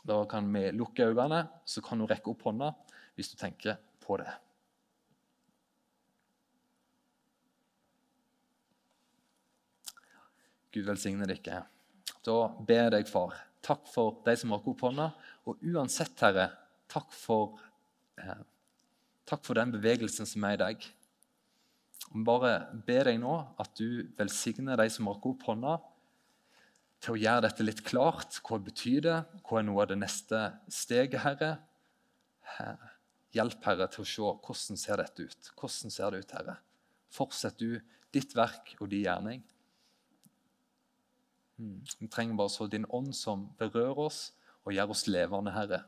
Da 0.05 0.21
kan 0.31 0.53
vi 0.53 0.69
lukke 0.77 1.09
øynene, 1.09 1.47
så 1.65 1.81
kan 1.83 2.01
hun 2.01 2.11
rekke 2.11 2.31
opp 2.35 2.45
hånda 2.47 2.75
hvis 3.19 3.33
du 3.33 3.39
tenker 3.41 3.81
på 4.05 4.17
det. 4.21 4.31
Gud 10.75 10.87
velsigne 10.87 11.27
dere. 11.27 11.65
Da 12.23 12.37
ber 12.63 12.85
jeg 12.85 12.93
deg, 12.95 13.09
far, 13.11 13.35
takk 13.65 13.89
for 13.91 14.21
de 14.27 14.35
som 14.39 14.53
rakk 14.55 14.69
opp 14.71 14.85
hånda. 14.87 15.09
Og 15.49 15.65
uansett, 15.73 16.15
Herre, 16.23 16.51
takk 16.93 17.11
for, 17.17 17.59
eh, 18.21 18.45
takk 19.27 19.43
for 19.45 19.59
den 19.59 19.73
bevegelsen 19.73 20.29
som 20.29 20.45
er 20.45 20.55
i 20.55 20.63
deg. 20.63 20.87
Jeg 22.09 22.25
bare 22.25 22.53
ber 22.87 23.05
deg 23.05 23.19
nå 23.21 23.35
at 23.59 23.75
du 23.75 24.05
velsigner 24.17 24.77
de 24.77 24.89
som 24.91 25.09
rakk 25.09 25.27
opp 25.27 25.43
hånda, 25.49 25.81
til 27.01 27.15
å 27.15 27.21
gjøre 27.23 27.43
dette 27.43 27.65
litt 27.65 27.83
klart. 27.85 28.41
Hva 28.43 28.59
betyr 28.59 29.01
det? 29.03 29.19
Hva 29.47 29.59
er 29.61 29.67
noe 29.69 29.83
av 29.83 29.89
det 29.89 29.99
neste 29.99 30.61
steget, 30.69 31.21
Herre? 31.23 31.59
Herre. 32.59 32.98
Hjelp, 33.37 33.61
Herre, 33.67 33.89
til 33.93 34.05
å 34.05 34.09
se 34.09 34.33
hvordan 34.47 34.81
ser 34.81 35.01
dette 35.03 35.29
ut. 35.29 35.53
Hvordan 35.59 35.93
ser 35.93 36.15
det 36.15 36.25
ut, 36.25 36.35
Herre? 36.39 36.57
Fortsett 37.13 37.61
du 37.61 37.79
ditt 38.15 38.35
verk 38.37 38.75
og 38.81 38.89
din 38.93 39.05
gjerning. 39.05 39.45
Hmm. 41.59 41.81
Vi 41.99 42.09
trenger 42.09 42.39
bare 42.39 42.53
så 42.55 42.69
din 42.71 42.87
ånd 42.95 43.13
som 43.17 43.49
berører 43.59 44.05
oss, 44.07 44.21
og 44.65 44.75
gjør 44.77 44.93
oss 44.95 45.07
levende, 45.09 45.53
Herre, 45.53 45.83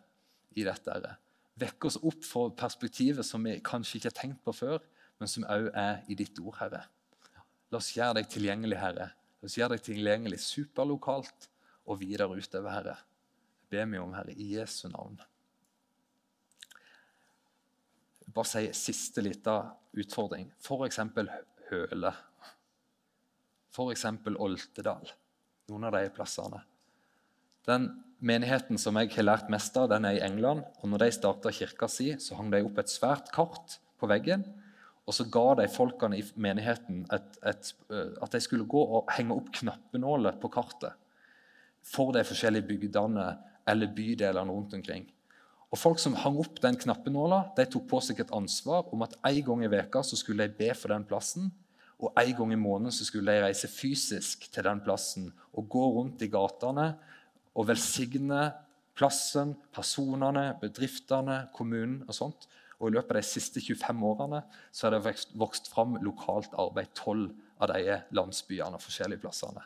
i 0.56 0.64
dette. 0.66 0.90
Herre. 0.90 1.16
Vekk 1.60 1.88
oss 1.90 1.98
opp 2.00 2.24
fra 2.24 2.46
perspektivet 2.56 3.26
som 3.26 3.44
vi 3.44 3.58
kanskje 3.64 3.98
ikke 3.98 4.10
har 4.10 4.18
tenkt 4.18 4.42
på 4.44 4.54
før, 4.56 4.80
men 5.20 5.28
som 5.28 5.44
òg 5.44 5.68
er 5.76 6.00
i 6.08 6.16
ditt 6.18 6.40
ord, 6.42 6.56
Herre. 6.60 6.84
La 7.70 7.78
oss 7.78 7.92
gjøre 7.94 8.18
deg 8.18 8.30
tilgjengelig, 8.32 8.80
Herre. 8.80 9.10
La 9.40 9.48
oss 9.48 9.56
gjøre 9.58 9.76
deg 9.76 9.84
tilgjengelig 9.86 10.40
superlokalt 10.42 11.50
og 11.86 12.00
videre 12.00 12.28
utover, 12.32 12.72
Herre. 12.74 12.96
Det 13.60 13.76
ber 13.76 13.92
vi 13.92 14.00
om, 14.02 14.16
Herre, 14.16 14.34
i 14.34 14.54
Jesu 14.56 14.88
navn. 14.90 15.20
Bare 18.30 18.46
si 18.46 18.66
siste 18.76 19.22
lita 19.24 19.56
utfordring. 19.98 20.50
F.eks. 20.62 21.00
Høle. 21.70 22.12
F.eks. 23.70 24.06
Oltedal. 24.36 25.10
Noen 25.70 25.88
av 25.88 25.96
de 25.96 26.06
plassene. 26.14 26.62
Den 27.66 27.90
menigheten 28.24 28.78
som 28.80 28.96
jeg 29.00 29.12
har 29.16 29.26
lært 29.26 29.50
mest 29.52 29.76
av, 29.78 29.90
den 29.92 30.06
er 30.08 30.18
i 30.18 30.24
England. 30.24 30.64
og 30.80 30.88
når 30.88 31.04
de 31.04 31.12
starta 31.12 31.52
kirka 31.52 31.88
si, 31.88 32.12
så 32.18 32.38
hang 32.38 32.50
de 32.50 32.62
opp 32.64 32.78
et 32.78 32.92
svært 32.92 33.30
kart 33.34 33.78
på 33.98 34.08
veggen. 34.10 34.44
Og 35.06 35.14
så 35.16 35.26
ga 35.26 35.56
de 35.58 35.68
folkene 35.72 36.20
i 36.20 36.24
menigheten 36.36 37.06
et, 37.12 37.38
et, 37.42 37.72
eh, 37.90 38.12
at 38.22 38.32
de 38.32 38.40
skulle 38.40 38.68
gå 38.68 38.80
og 38.80 39.10
henge 39.16 39.34
opp 39.34 39.48
knappenåler 39.58 40.36
på 40.38 40.50
kartet 40.52 40.94
for 41.82 42.12
de 42.12 42.22
forskjellige 42.26 42.68
bygdene 42.68 43.24
eller 43.68 43.90
bydelene 43.96 44.52
rundt 44.52 44.74
omkring. 44.76 45.08
Og 45.70 45.78
Folk 45.78 46.00
som 46.02 46.16
hang 46.18 46.38
opp 46.42 46.58
den 46.62 46.74
knappenåla, 46.78 47.44
de 47.54 47.66
tok 47.70 47.84
på 47.92 48.00
seg 48.02 48.24
et 48.24 48.32
ansvar 48.34 48.88
om 48.90 49.04
at 49.06 49.14
en 49.28 49.42
gang 49.46 49.60
i 49.62 49.70
veka 49.70 50.02
så 50.02 50.18
skulle 50.18 50.48
de 50.48 50.56
be 50.58 50.72
for 50.74 50.90
den 50.90 51.06
plassen, 51.06 51.50
og 52.00 52.16
en 52.18 52.32
gang 52.38 52.54
i 52.54 52.58
måneden 52.58 52.94
så 52.96 53.06
skulle 53.06 53.30
de 53.30 53.44
reise 53.44 53.68
fysisk 53.70 54.48
til 54.50 54.66
den 54.66 54.80
plassen 54.82 55.28
og 55.52 55.68
gå 55.70 55.84
rundt 55.94 56.24
i 56.24 56.30
gatene 56.32 56.94
og 57.54 57.68
velsigne 57.68 58.48
plassen, 58.96 59.54
personene, 59.74 60.56
bedriftene, 60.60 61.44
kommunen 61.54 62.02
og 62.08 62.16
sånt. 62.16 62.48
Og 62.80 62.88
I 62.88 62.96
løpet 62.96 63.14
av 63.14 63.20
de 63.20 63.28
siste 63.28 63.62
25 63.62 64.04
årene 64.08 64.42
så 64.72 64.88
har 64.88 64.96
det 64.96 65.14
vokst, 65.38 65.68
fram 65.70 65.98
lokalt 66.02 66.56
arbeid 66.58 66.90
tolv 66.96 67.30
av 67.60 67.74
de 67.74 68.00
landsbyene 68.16 68.80
og 68.80 68.82
forskjellige 68.82 69.22
plassene. 69.22 69.62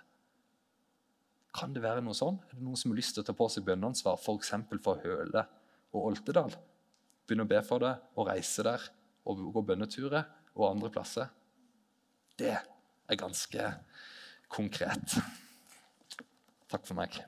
Kan 1.54 1.72
det 1.72 1.84
være 1.84 2.02
noe 2.02 2.18
sånn? 2.18 2.40
Er 2.50 2.58
det 2.58 2.66
noen 2.66 2.76
som 2.76 2.90
har 2.90 2.98
lyst 2.98 3.14
til 3.14 3.22
å 3.22 3.28
ta 3.28 3.32
på 3.38 3.46
seg 3.48 3.64
bønneansvar 3.64 4.18
f.eks. 4.18 4.56
for, 4.66 4.82
for 4.82 5.06
Høle 5.06 5.46
og 5.94 6.10
Oltedal? 6.10 6.54
Begynne 7.24 7.46
å 7.46 7.50
be 7.50 7.60
for 7.64 7.82
det 7.84 7.94
og 8.18 8.28
reise 8.28 8.66
der 8.66 8.82
og 9.24 9.46
gå 9.54 9.62
bønneturer 9.70 10.26
og 10.54 10.66
andre 10.68 10.90
plasser? 10.92 11.30
Det 12.36 12.52
er 12.54 13.20
ganske 13.20 13.70
konkret. 14.50 15.16
Takk 16.70 16.84
for 16.84 16.98
meg. 16.98 17.22